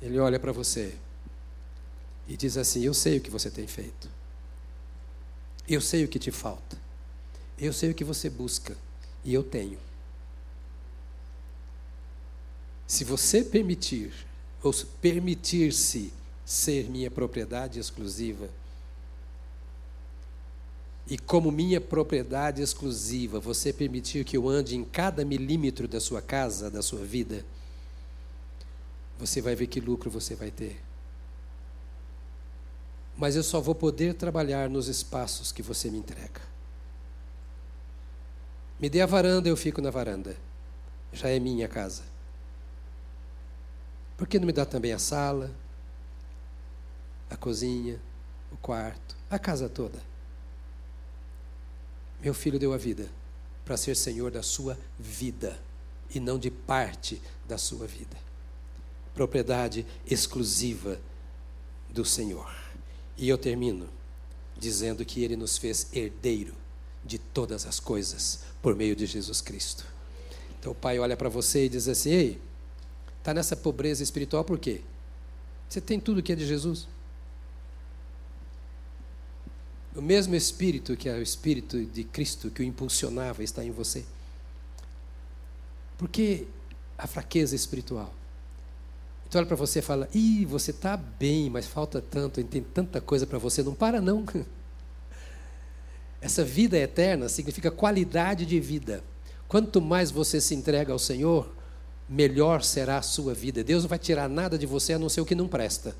[0.00, 0.94] Ele olha para você
[2.28, 4.08] e diz assim: Eu sei o que você tem feito,
[5.68, 6.78] eu sei o que te falta,
[7.58, 8.76] eu sei o que você busca,
[9.24, 9.78] e eu tenho.
[12.86, 14.12] Se você permitir,
[14.62, 16.12] ou permitir-se
[16.44, 18.48] ser minha propriedade exclusiva,
[21.06, 26.22] e como minha propriedade exclusiva, você permitir que eu ande em cada milímetro da sua
[26.22, 27.44] casa, da sua vida,
[29.18, 30.80] você vai ver que lucro você vai ter
[33.16, 36.40] mas eu só vou poder trabalhar nos espaços que você me entrega.
[38.80, 40.36] Me dê a varanda, eu fico na varanda.
[41.12, 42.02] Já é minha casa.
[44.16, 45.50] Por que não me dá também a sala,
[47.30, 48.00] a cozinha,
[48.50, 50.00] o quarto, a casa toda?
[52.20, 53.08] Meu filho deu a vida
[53.64, 55.60] para ser senhor da sua vida
[56.14, 58.16] e não de parte da sua vida.
[59.14, 61.00] Propriedade exclusiva
[61.90, 62.61] do Senhor.
[63.16, 63.88] E eu termino
[64.56, 66.54] dizendo que ele nos fez herdeiro
[67.04, 69.84] de todas as coisas por meio de Jesus Cristo.
[70.58, 72.40] Então o pai olha para você e diz assim: Ei,
[73.18, 74.80] está nessa pobreza espiritual por quê?
[75.68, 76.86] Você tem tudo que é de Jesus.
[79.94, 84.04] O mesmo Espírito que é o Espírito de Cristo que o impulsionava está em você.
[85.98, 86.46] Porque
[86.96, 88.12] a fraqueza espiritual
[89.32, 93.00] então olha para você e fala: Ih, você está bem, mas falta tanto, tem tanta
[93.00, 93.62] coisa para você.
[93.62, 94.26] Não para, não.
[96.20, 99.02] Essa vida eterna significa qualidade de vida.
[99.48, 101.50] Quanto mais você se entrega ao Senhor,
[102.06, 103.64] melhor será a sua vida.
[103.64, 105.96] Deus não vai tirar nada de você a não ser o que não presta.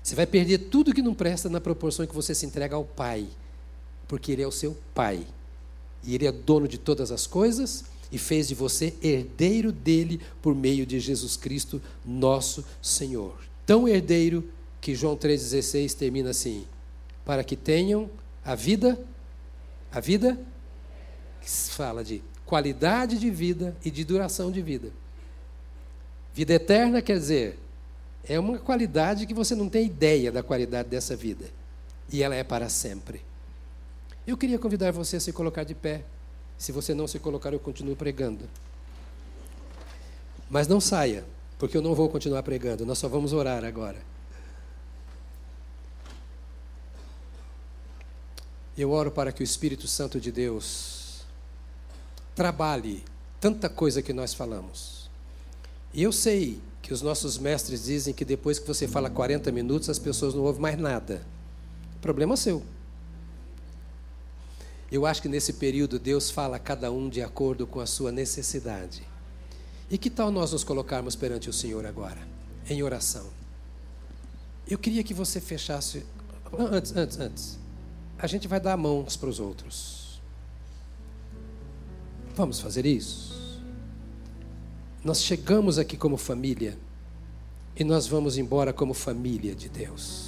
[0.00, 3.26] Você vai perder tudo que não presta na proporção que você se entrega ao Pai,
[4.06, 5.26] porque Ele é o seu Pai.
[6.04, 10.54] E Ele é dono de todas as coisas e fez de você herdeiro dele por
[10.54, 13.36] meio de Jesus Cristo, nosso Senhor.
[13.66, 14.48] Tão herdeiro
[14.80, 16.64] que João 3,16 termina assim:
[17.24, 18.10] para que tenham
[18.44, 18.98] a vida,
[19.92, 20.38] a vida
[21.40, 24.90] que fala de qualidade de vida e de duração de vida.
[26.34, 27.58] Vida eterna quer dizer,
[28.24, 31.46] é uma qualidade que você não tem ideia da qualidade dessa vida.
[32.10, 33.22] E ela é para sempre.
[34.26, 36.04] Eu queria convidar você a se colocar de pé.
[36.58, 38.44] Se você não se colocar, eu continuo pregando.
[40.50, 41.24] Mas não saia,
[41.58, 43.98] porque eu não vou continuar pregando, nós só vamos orar agora.
[48.76, 51.22] Eu oro para que o Espírito Santo de Deus
[52.34, 53.04] trabalhe
[53.40, 55.10] tanta coisa que nós falamos.
[55.92, 59.88] E eu sei que os nossos mestres dizem que depois que você fala 40 minutos,
[59.88, 61.22] as pessoas não ouvem mais nada.
[62.00, 62.62] Problema seu.
[64.90, 68.10] Eu acho que nesse período Deus fala a cada um de acordo com a sua
[68.10, 69.02] necessidade.
[69.90, 72.26] E que tal nós nos colocarmos perante o Senhor agora,
[72.68, 73.26] em oração?
[74.66, 76.04] Eu queria que você fechasse.
[76.58, 77.58] Antes, antes, antes.
[78.18, 80.20] A gente vai dar a mão uns para os outros.
[82.34, 83.62] Vamos fazer isso?
[85.04, 86.78] Nós chegamos aqui como família
[87.76, 90.27] e nós vamos embora como família de Deus.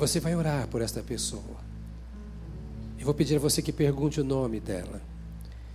[0.00, 1.60] Você vai orar por esta pessoa.
[2.98, 5.02] Eu vou pedir a você que pergunte o nome dela.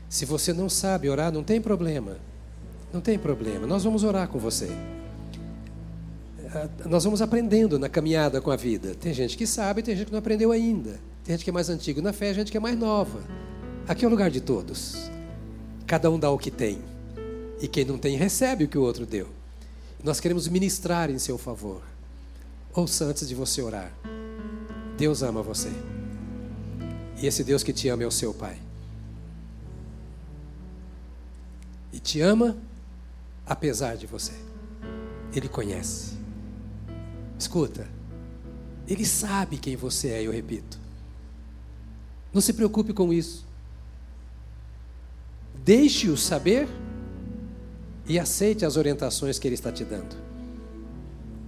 [0.09, 2.17] Se você não sabe orar, não tem problema.
[2.91, 3.67] Não tem problema.
[3.67, 4.67] Nós vamos orar com você.
[6.51, 8.95] Ah, nós vamos aprendendo na caminhada com a vida.
[8.95, 10.99] Tem gente que sabe, tem gente que não aprendeu ainda.
[11.23, 13.21] Tem gente que é mais antigo na fé, gente que é mais nova.
[13.87, 15.07] Aqui é o lugar de todos.
[15.85, 16.79] Cada um dá o que tem.
[17.61, 19.27] E quem não tem, recebe o que o outro deu.
[20.03, 21.83] Nós queremos ministrar em seu favor.
[22.75, 23.91] Ouça antes de você orar.
[24.97, 25.71] Deus ama você.
[27.21, 28.61] E esse Deus que te ama é o seu Pai.
[31.93, 32.57] E te ama
[33.45, 34.33] apesar de você.
[35.33, 36.17] Ele conhece.
[37.39, 37.87] Escuta,
[38.87, 40.77] ele sabe quem você é, eu repito.
[42.33, 43.45] Não se preocupe com isso.
[45.63, 46.67] Deixe-o saber
[48.07, 50.15] e aceite as orientações que ele está te dando.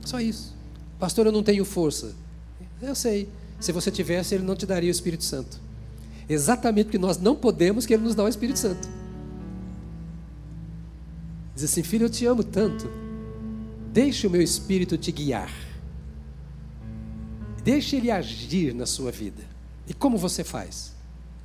[0.05, 0.56] Só isso.
[0.99, 2.15] Pastor, eu não tenho força.
[2.81, 3.29] Eu sei.
[3.59, 5.59] Se você tivesse, Ele não te daria o Espírito Santo.
[6.29, 8.87] Exatamente porque nós não podemos que Ele nos dá o Espírito Santo.
[11.55, 12.87] Diz assim, filho, eu te amo tanto.
[13.91, 15.51] Deixe o meu Espírito te guiar.
[17.63, 19.43] Deixe Ele agir na sua vida.
[19.87, 20.93] E como você faz?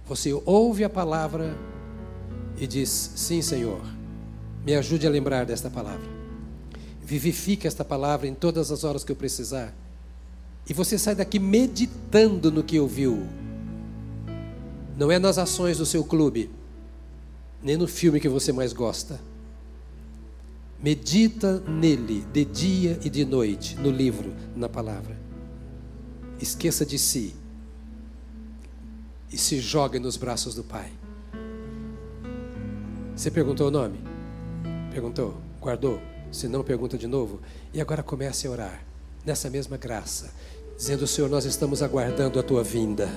[0.06, 1.56] Você ouve a palavra
[2.58, 3.80] e diz: Sim, Senhor,
[4.64, 6.11] me ajude a lembrar desta palavra.
[7.02, 9.74] Vivifique esta palavra em todas as horas que eu precisar
[10.68, 13.26] e você sai daqui meditando no que ouviu.
[14.96, 16.50] Não é nas ações do seu clube,
[17.62, 19.20] nem no filme que você mais gosta.
[20.80, 25.16] Medita nele de dia e de noite, no livro, na palavra.
[26.40, 27.34] Esqueça de si
[29.32, 30.92] e se jogue nos braços do Pai.
[33.16, 34.00] Você perguntou o nome?
[34.90, 35.40] Perguntou?
[35.60, 36.11] Guardou?
[36.32, 37.38] Se não, pergunta de novo.
[37.72, 38.84] E agora comece a orar
[39.24, 40.30] nessa mesma graça
[40.82, 43.08] dizendo: Senhor, nós estamos aguardando a tua vinda.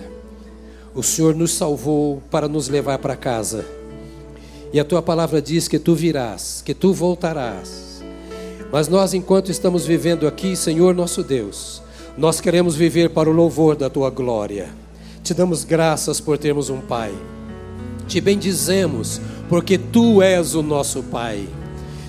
[0.94, 3.66] O Senhor nos salvou para nos levar para casa.
[4.72, 8.04] E a tua palavra diz que tu virás, que tu voltarás.
[8.72, 11.82] Mas nós, enquanto estamos vivendo aqui, Senhor nosso Deus,
[12.18, 14.70] nós queremos viver para o louvor da tua glória.
[15.24, 17.14] Te damos graças por termos um Pai.
[18.08, 21.48] Te bendizemos, porque tu és o nosso Pai.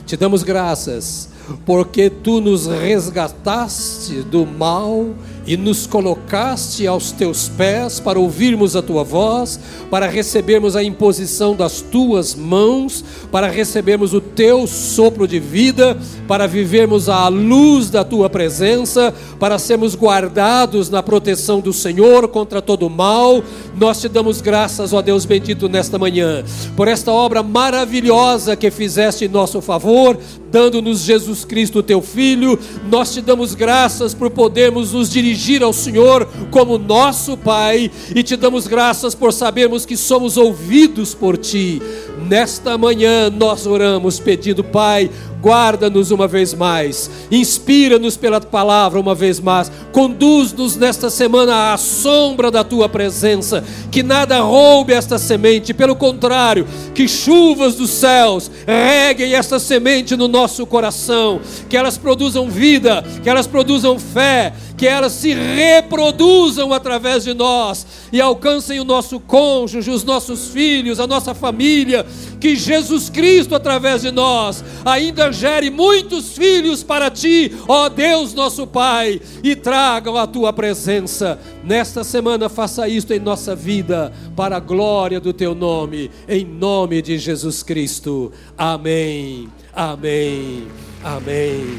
[0.06, 1.28] Te damos graças,
[1.64, 5.08] porque tu nos resgataste do mal
[5.46, 11.54] e nos colocaste aos teus pés para ouvirmos a tua voz, para recebermos a imposição
[11.54, 18.02] das tuas mãos, para recebermos o teu sopro de vida, para vivermos à luz da
[18.02, 23.42] tua presença, para sermos guardados na proteção do Senhor contra todo mal.
[23.78, 26.42] Nós te damos graças, ó Deus bendito, nesta manhã,
[26.76, 30.18] por esta obra maravilhosa que fizeste em nosso favor,
[30.50, 32.58] dando-nos Jesus Cristo, teu Filho.
[32.90, 38.36] Nós te damos graças por podermos nos dirigir ao Senhor como nosso Pai e te
[38.36, 41.80] damos graças por sabermos que somos ouvidos por Ti.
[42.26, 45.10] Nesta manhã nós oramos pedindo, Pai,
[45.46, 52.50] guarda-nos uma vez mais, inspira-nos pela palavra uma vez mais, conduz-nos nesta semana à sombra
[52.50, 59.34] da tua presença, que nada roube esta semente, pelo contrário, que chuvas dos céus reguem
[59.34, 65.12] esta semente no nosso coração, que elas produzam vida, que elas produzam fé, que elas
[65.12, 71.34] se reproduzam através de nós e alcancem o nosso cônjuge, os nossos filhos, a nossa
[71.34, 72.04] família,
[72.40, 78.66] que Jesus Cristo, através de nós, ainda gere muitos filhos para ti, ó Deus nosso
[78.66, 81.38] Pai, e tragam a tua presença.
[81.64, 87.02] Nesta semana, faça isto em nossa vida, para a glória do teu nome, em nome
[87.02, 88.32] de Jesus Cristo.
[88.56, 90.66] Amém, amém,
[91.02, 91.78] amém.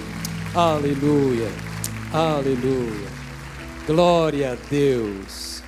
[0.53, 1.51] Aleluia.
[2.11, 3.07] Aleluia.
[3.85, 5.61] Glória a Deus.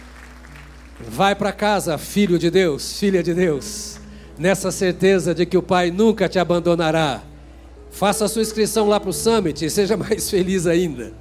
[1.07, 3.98] Vai para casa, filho de Deus, filha de Deus,
[4.39, 7.21] nessa certeza de que o Pai nunca te abandonará.
[7.91, 11.11] Faça a sua inscrição lá para o Summit e seja mais feliz ainda.